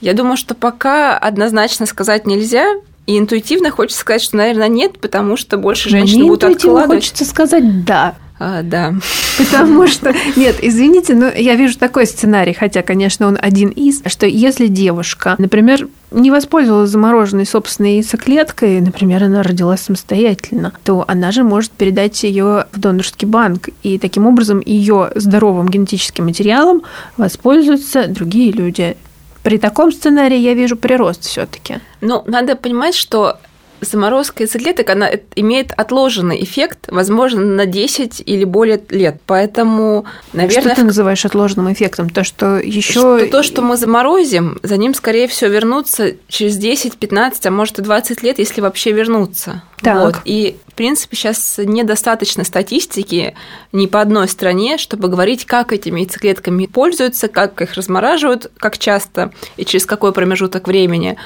Я 0.02 0.14
думаю, 0.14 0.38
что 0.38 0.56
пока 0.56 1.18
однозначно 1.18 1.86
сказать 1.86 2.26
нельзя, 2.26 2.76
и 3.08 3.20
интуитивно 3.20 3.72
хочется 3.72 4.02
сказать, 4.02 4.22
что, 4.22 4.38
наверное, 4.38 4.68
нет, 4.68 5.00
потому 5.00 5.38
что 5.38 5.58
больше 5.58 5.90
женщин 5.90 6.20
Мне 6.20 6.28
будут 6.28 6.44
интуитивно 6.44 6.80
откладывать. 6.82 7.04
хочется 7.04 7.26
сказать 7.26 7.86
«да». 7.86 8.16
А, 8.38 8.64
да. 8.64 8.94
Потому 9.38 9.88
что, 9.88 10.14
нет, 10.36 10.58
извините, 10.62 11.16
но 11.16 11.28
я 11.28 11.56
вижу 11.56 11.78
такой 11.78 12.06
сценарий, 12.06 12.54
хотя, 12.54 12.82
конечно, 12.82 13.28
он 13.28 13.38
один 13.42 13.70
из, 13.70 14.02
что 14.08 14.26
если 14.26 14.68
девушка, 14.68 15.36
например, 15.38 15.88
не 16.12 16.32
воспользовалась 16.32 16.90
замороженной 16.90 17.46
собственной 17.46 17.96
яйцеклеткой, 17.96 18.82
например, 18.82 19.24
она 19.24 19.42
родилась 19.44 19.82
самостоятельно, 19.82 20.74
то 20.84 21.06
она 21.08 21.32
же 21.32 21.44
может 21.44 21.72
передать 21.72 22.24
ее 22.24 22.66
в 22.72 22.80
донорский 22.80 23.28
банк, 23.28 23.70
и 23.84 23.98
таким 23.98 24.28
образом 24.28 24.62
ее 24.66 25.12
здоровым 25.16 25.68
генетическим 25.68 26.26
материалом 26.26 26.84
воспользуются 27.18 28.08
другие 28.08 28.52
люди. 28.52 28.98
При 29.44 29.60
таком 29.60 29.92
сценарии 29.92 30.38
я 30.38 30.56
вижу 30.56 30.76
прирост 30.76 31.24
все-таки. 31.24 31.76
Ну, 32.02 32.24
надо 32.26 32.56
понимать, 32.56 32.96
что 32.96 33.38
заморозка 33.82 34.44
яйцеклеток, 34.44 34.90
она 34.90 35.10
имеет 35.36 35.72
отложенный 35.72 36.44
эффект, 36.44 36.88
возможно, 36.88 37.42
на 37.42 37.66
10 37.66 38.24
или 38.26 38.44
более 38.44 38.82
лет. 38.90 39.22
Поэтому, 39.26 40.06
наверное... 40.34 40.62
Что 40.62 40.76
ты 40.76 40.84
называешь 40.84 41.26
отложенным 41.26 41.72
эффектом? 41.72 42.10
То, 42.10 42.24
что 42.24 42.58
еще... 42.58 42.92
Что, 42.92 43.28
то, 43.28 43.44
что 43.44 43.62
мы 43.62 43.78
заморозим, 43.78 44.60
за 44.64 44.78
ним, 44.78 44.94
скорее 44.94 45.28
всего, 45.28 45.50
вернуться 45.50 46.16
через 46.28 46.58
10, 46.58 46.98
15, 46.98 47.46
а 47.46 47.52
может 47.52 47.80
и 47.80 47.82
20 47.82 48.24
лет, 48.24 48.40
если 48.40 48.62
вообще 48.62 48.92
вернуться. 48.92 49.64
Так. 49.82 50.02
Вот. 50.02 50.16
И, 50.26 50.58
в 50.68 50.74
принципе, 50.74 51.16
сейчас 51.16 51.60
недостаточно 51.64 52.44
статистики 52.44 53.36
ни 53.72 53.88
по 53.88 54.02
одной 54.02 54.28
стране, 54.28 54.78
чтобы 54.78 55.10
говорить, 55.10 55.46
как 55.46 55.74
этими 55.74 56.02
яйцеклетками 56.02 56.66
пользуются, 56.66 57.28
как 57.28 57.62
их 57.62 57.74
размораживают, 57.74 58.52
как 58.58 58.78
часто 58.78 59.32
и 59.58 59.66
через 59.66 59.86
какой 59.86 60.12
промежуток 60.12 60.68
времени. 60.68 61.18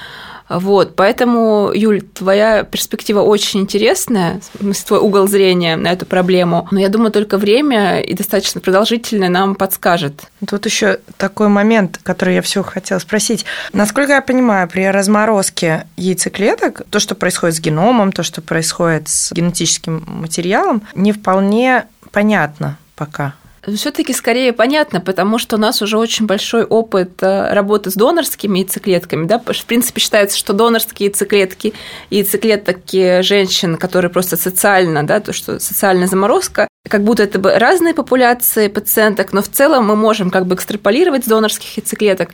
Вот, 0.49 0.95
поэтому, 0.95 1.71
Юль, 1.73 2.01
твоя 2.01 2.63
перспектива 2.63 3.21
очень 3.21 3.61
интересная, 3.61 4.41
твой 4.85 4.99
угол 4.99 5.27
зрения 5.27 5.75
на 5.75 5.91
эту 5.91 6.05
проблему. 6.05 6.67
Но 6.71 6.79
я 6.79 6.89
думаю, 6.89 7.11
только 7.11 7.37
время 7.37 8.01
и 8.01 8.13
достаточно 8.15 8.59
продолжительное 8.59 9.29
нам 9.29 9.55
подскажет. 9.55 10.23
Тут 10.47 10.65
еще 10.65 10.99
такой 11.17 11.49
момент, 11.49 11.99
который 12.01 12.35
я 12.35 12.41
все 12.41 12.63
хотела 12.63 12.99
спросить. 12.99 13.45
Насколько 13.73 14.13
я 14.13 14.21
понимаю, 14.21 14.67
при 14.67 14.89
разморозке 14.89 15.85
яйцеклеток, 15.97 16.81
то, 16.89 16.99
что 16.99 17.13
происходит 17.13 17.55
с 17.55 17.59
геномом, 17.59 18.11
то, 18.11 18.23
что 18.23 18.41
происходит 18.41 19.07
с 19.07 19.31
генетическим 19.31 20.03
материалом, 20.07 20.81
не 20.95 21.11
вполне 21.11 21.85
понятно 22.11 22.77
пока 22.95 23.35
все-таки 23.67 24.13
скорее 24.13 24.53
понятно, 24.53 25.01
потому 25.01 25.37
что 25.37 25.57
у 25.57 25.59
нас 25.59 25.81
уже 25.81 25.97
очень 25.97 26.25
большой 26.25 26.63
опыт 26.63 27.21
э, 27.21 27.53
работы 27.53 27.91
с 27.91 27.95
донорскими 27.95 28.59
яйцеклетками. 28.59 29.25
Да? 29.25 29.39
В 29.39 29.65
принципе, 29.65 29.99
считается, 30.01 30.37
что 30.37 30.53
донорские 30.53 31.07
яйцеклетки 31.07 31.73
и 32.09 32.17
яйцеклетки 32.17 33.21
женщин, 33.21 33.77
которые 33.77 34.11
просто 34.11 34.37
социально, 34.37 35.05
да, 35.05 35.19
то, 35.19 35.33
что 35.33 35.59
социальная 35.59 36.07
заморозка, 36.07 36.67
как 36.87 37.03
будто 37.03 37.23
это 37.23 37.39
бы 37.39 37.53
разные 37.53 37.93
популяции 37.93 38.67
пациенток, 38.67 39.33
но 39.33 39.41
в 39.41 39.49
целом 39.49 39.87
мы 39.87 39.95
можем 39.95 40.31
как 40.31 40.45
бы 40.45 40.55
экстраполировать 40.55 41.25
с 41.25 41.27
донорских 41.27 41.77
яйцеклеток. 41.77 42.29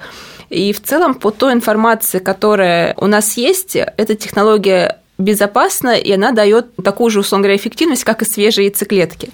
И 0.49 0.73
в 0.73 0.82
целом 0.82 1.15
по 1.15 1.32
той 1.32 1.53
информации, 1.53 2.19
которая 2.19 2.93
у 2.97 3.07
нас 3.07 3.36
есть, 3.36 3.76
эта 3.76 4.15
технология 4.15 4.99
безопасна, 5.17 5.95
и 5.95 6.11
она 6.11 6.32
дает 6.32 6.76
такую 6.84 7.09
же, 7.09 7.19
условно 7.21 7.43
говоря, 7.43 7.57
эффективность, 7.57 8.03
как 8.03 8.21
и 8.21 8.26
свежие 8.26 8.67
яйцеклетки. 8.67 9.32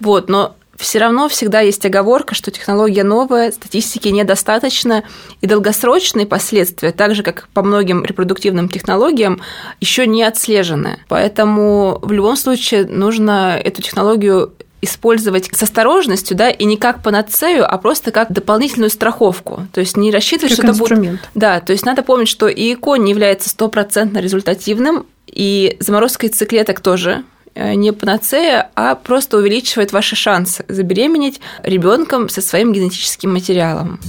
Вот, 0.00 0.28
но 0.28 0.56
все 0.78 0.98
равно 0.98 1.28
всегда 1.28 1.60
есть 1.60 1.84
оговорка, 1.84 2.34
что 2.34 2.50
технология 2.50 3.04
новая, 3.04 3.52
статистики 3.52 4.08
недостаточно, 4.08 5.04
и 5.40 5.46
долгосрочные 5.46 6.26
последствия, 6.26 6.92
так 6.92 7.14
же 7.14 7.22
как 7.22 7.48
по 7.54 7.62
многим 7.62 8.04
репродуктивным 8.04 8.68
технологиям, 8.68 9.40
еще 9.80 10.06
не 10.06 10.22
отслежены. 10.22 11.00
Поэтому 11.08 11.98
в 12.02 12.12
любом 12.12 12.36
случае 12.36 12.86
нужно 12.86 13.58
эту 13.62 13.82
технологию 13.82 14.52
использовать 14.84 15.50
с 15.52 15.62
осторожностью, 15.62 16.36
да, 16.36 16.50
и 16.50 16.64
не 16.64 16.76
как 16.76 17.02
панацею, 17.02 17.64
а 17.66 17.78
просто 17.78 18.10
как 18.10 18.30
дополнительную 18.30 18.90
страховку. 18.90 19.66
То 19.72 19.80
есть 19.80 19.96
не 19.96 20.10
рассчитывать, 20.10 20.56
как 20.56 20.64
что 20.64 20.72
инструмент. 20.72 21.20
это 21.20 21.28
будет... 21.28 21.30
Да, 21.34 21.60
то 21.60 21.72
есть 21.72 21.86
надо 21.86 22.02
помнить, 22.02 22.28
что 22.28 22.48
и 22.48 22.74
ИКО 22.74 22.96
не 22.96 23.10
является 23.10 23.48
стопроцентно 23.48 24.18
результативным, 24.18 25.06
и 25.26 25.76
заморозка 25.80 26.26
яйцеклеток 26.26 26.80
тоже 26.80 27.24
не 27.54 27.92
панацея, 27.92 28.70
а 28.74 28.94
просто 28.94 29.38
увеличивает 29.38 29.92
ваши 29.92 30.16
шансы 30.16 30.64
забеременеть 30.68 31.40
ребенком 31.62 32.28
со 32.28 32.40
своим 32.40 32.72
генетическим 32.72 33.32
материалом. 33.32 34.00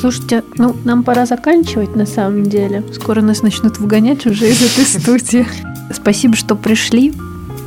Слушайте, 0.00 0.44
ну, 0.56 0.76
нам 0.84 1.02
пора 1.02 1.26
заканчивать 1.26 1.96
на 1.96 2.06
самом 2.06 2.44
деле. 2.44 2.84
Скоро 2.92 3.20
нас 3.20 3.42
начнут 3.42 3.78
выгонять 3.78 4.26
уже 4.26 4.48
из 4.48 4.62
этой 4.62 4.84
студии. 4.84 5.46
Спасибо, 5.92 6.36
что 6.36 6.54
пришли. 6.54 7.12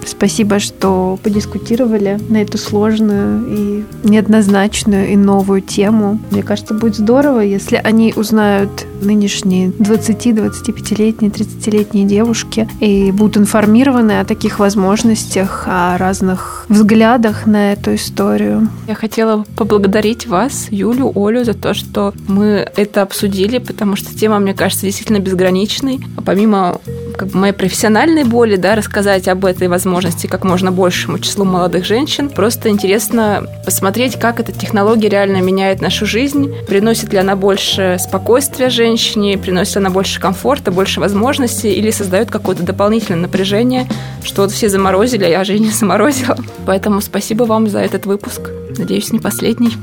Спасибо, 0.05 0.59
что 0.59 1.19
подискутировали 1.23 2.19
на 2.29 2.41
эту 2.41 2.57
сложную 2.57 3.45
и 3.47 3.83
неоднозначную 4.03 5.11
и 5.11 5.15
новую 5.15 5.61
тему. 5.61 6.19
Мне 6.31 6.43
кажется, 6.43 6.73
будет 6.73 6.95
здорово, 6.95 7.39
если 7.41 7.79
они 7.83 8.13
узнают 8.15 8.85
нынешние 9.01 9.69
20-25-летние, 9.69 11.31
30-летние 11.31 12.05
девушки 12.05 12.67
и 12.79 13.11
будут 13.11 13.37
информированы 13.37 14.19
о 14.19 14.25
таких 14.25 14.59
возможностях, 14.59 15.65
о 15.67 15.97
разных 15.97 16.65
взглядах 16.69 17.45
на 17.45 17.73
эту 17.73 17.95
историю. 17.95 18.67
Я 18.87 18.95
хотела 18.95 19.45
поблагодарить 19.55 20.27
вас, 20.27 20.67
Юлю, 20.69 21.11
Олю, 21.15 21.43
за 21.43 21.53
то, 21.53 21.73
что 21.73 22.13
мы 22.27 22.69
это 22.75 23.01
обсудили, 23.01 23.57
потому 23.57 23.95
что 23.95 24.15
тема, 24.17 24.39
мне 24.39 24.53
кажется, 24.53 24.85
действительно 24.85 25.19
безграничной. 25.19 25.99
Помимо 26.25 26.79
как 27.17 27.29
бы, 27.29 27.39
моей 27.39 27.53
профессиональной 27.53 28.23
боли, 28.23 28.55
да, 28.55 28.75
рассказать 28.75 29.27
об 29.27 29.45
этой 29.45 29.67
возможности 29.67 29.90
как 30.27 30.43
можно 30.43 30.71
большему 30.71 31.19
числу 31.19 31.45
молодых 31.45 31.85
женщин, 31.85 32.29
просто 32.29 32.69
интересно 32.69 33.47
посмотреть, 33.65 34.19
как 34.19 34.39
эта 34.39 34.51
технология 34.51 35.09
реально 35.09 35.41
меняет 35.41 35.81
нашу 35.81 36.05
жизнь, 36.05 36.53
приносит 36.67 37.13
ли 37.13 37.19
она 37.19 37.35
больше 37.35 37.97
спокойствия 37.99 38.69
женщин, 38.69 38.91
женщине, 38.91 39.37
приносит 39.37 39.77
она 39.77 39.89
больше 39.89 40.19
комфорта, 40.19 40.71
больше 40.71 40.99
возможностей 40.99 41.71
или 41.73 41.91
создает 41.91 42.29
какое-то 42.29 42.63
дополнительное 42.63 43.21
напряжение, 43.21 43.87
что 44.23 44.43
вот 44.43 44.51
все 44.51 44.69
заморозили, 44.69 45.23
а 45.23 45.29
я 45.29 45.43
же 45.43 45.57
не 45.59 45.69
заморозила. 45.71 46.37
Поэтому 46.65 47.01
спасибо 47.01 47.43
вам 47.43 47.69
за 47.69 47.79
этот 47.79 48.05
выпуск. 48.05 48.41
Надеюсь, 48.77 49.11
не 49.11 49.19
последний. 49.19 49.73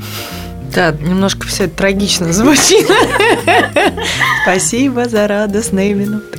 Да, 0.74 0.92
немножко 0.92 1.46
все 1.46 1.64
это 1.64 1.76
трагично 1.76 2.32
звучит. 2.32 2.86
Спасибо 4.42 5.09
за 5.09 5.26
радостные 5.26 5.94
минуты. 5.94 6.38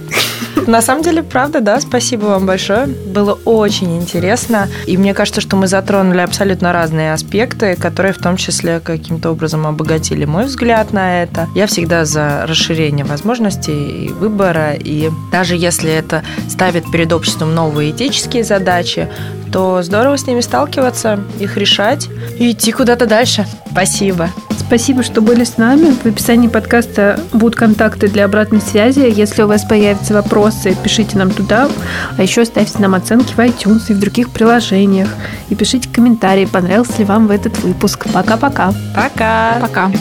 На 0.69 0.83
самом 0.83 1.01
деле, 1.01 1.23
правда, 1.23 1.61
да, 1.61 1.79
спасибо 1.79 2.25
вам 2.25 2.45
большое. 2.45 2.85
Было 2.85 3.33
очень 3.43 3.97
интересно. 3.97 4.67
И 4.85 4.97
мне 4.97 5.15
кажется, 5.15 5.41
что 5.41 5.55
мы 5.55 5.65
затронули 5.65 6.19
абсолютно 6.19 6.71
разные 6.71 7.11
аспекты, 7.11 7.75
которые 7.75 8.13
в 8.13 8.19
том 8.19 8.37
числе 8.37 8.79
каким-то 8.79 9.31
образом 9.31 9.65
обогатили 9.65 10.25
мой 10.25 10.45
взгляд 10.45 10.93
на 10.93 11.23
это. 11.23 11.47
Я 11.55 11.65
всегда 11.65 12.05
за 12.05 12.45
расширение 12.45 13.03
возможностей 13.03 14.05
и 14.05 14.09
выбора. 14.09 14.73
И 14.73 15.09
даже 15.31 15.55
если 15.55 15.91
это 15.91 16.21
ставит 16.47 16.91
перед 16.91 17.11
обществом 17.13 17.55
новые 17.55 17.89
этические 17.89 18.43
задачи, 18.43 19.09
то 19.51 19.81
здорово 19.81 20.19
с 20.19 20.27
ними 20.27 20.41
сталкиваться, 20.41 21.19
их 21.39 21.57
решать 21.57 22.07
и 22.37 22.51
идти 22.51 22.71
куда-то 22.71 23.07
дальше. 23.07 23.47
Спасибо. 23.71 24.29
Спасибо, 24.69 25.01
что 25.01 25.21
были 25.21 25.45
с 25.45 25.57
нами. 25.57 25.95
В 26.03 26.05
описании 26.05 26.47
подкаста 26.47 27.19
будут 27.33 27.55
контакты 27.55 28.07
для 28.07 28.25
обратной 28.25 28.61
связи. 28.61 28.99
Если 28.99 29.41
у 29.41 29.47
вас 29.47 29.63
появятся 29.65 30.13
вопросы, 30.13 30.77
пишите 30.83 31.17
нам 31.17 31.31
туда. 31.31 31.67
А 32.15 32.21
еще 32.21 32.45
ставьте 32.45 32.77
нам 32.77 32.93
оценки 32.93 33.33
в 33.33 33.39
iTunes 33.39 33.85
и 33.89 33.93
в 33.93 33.99
других 33.99 34.29
приложениях. 34.29 35.09
И 35.49 35.55
пишите 35.55 35.89
комментарии, 35.89 36.45
понравился 36.45 36.99
ли 36.99 37.05
вам 37.05 37.25
в 37.25 37.31
этот 37.31 37.57
выпуск. 37.63 38.05
Пока-пока. 38.13 38.71
Пока. 38.95 39.57
Пока. 39.59 39.91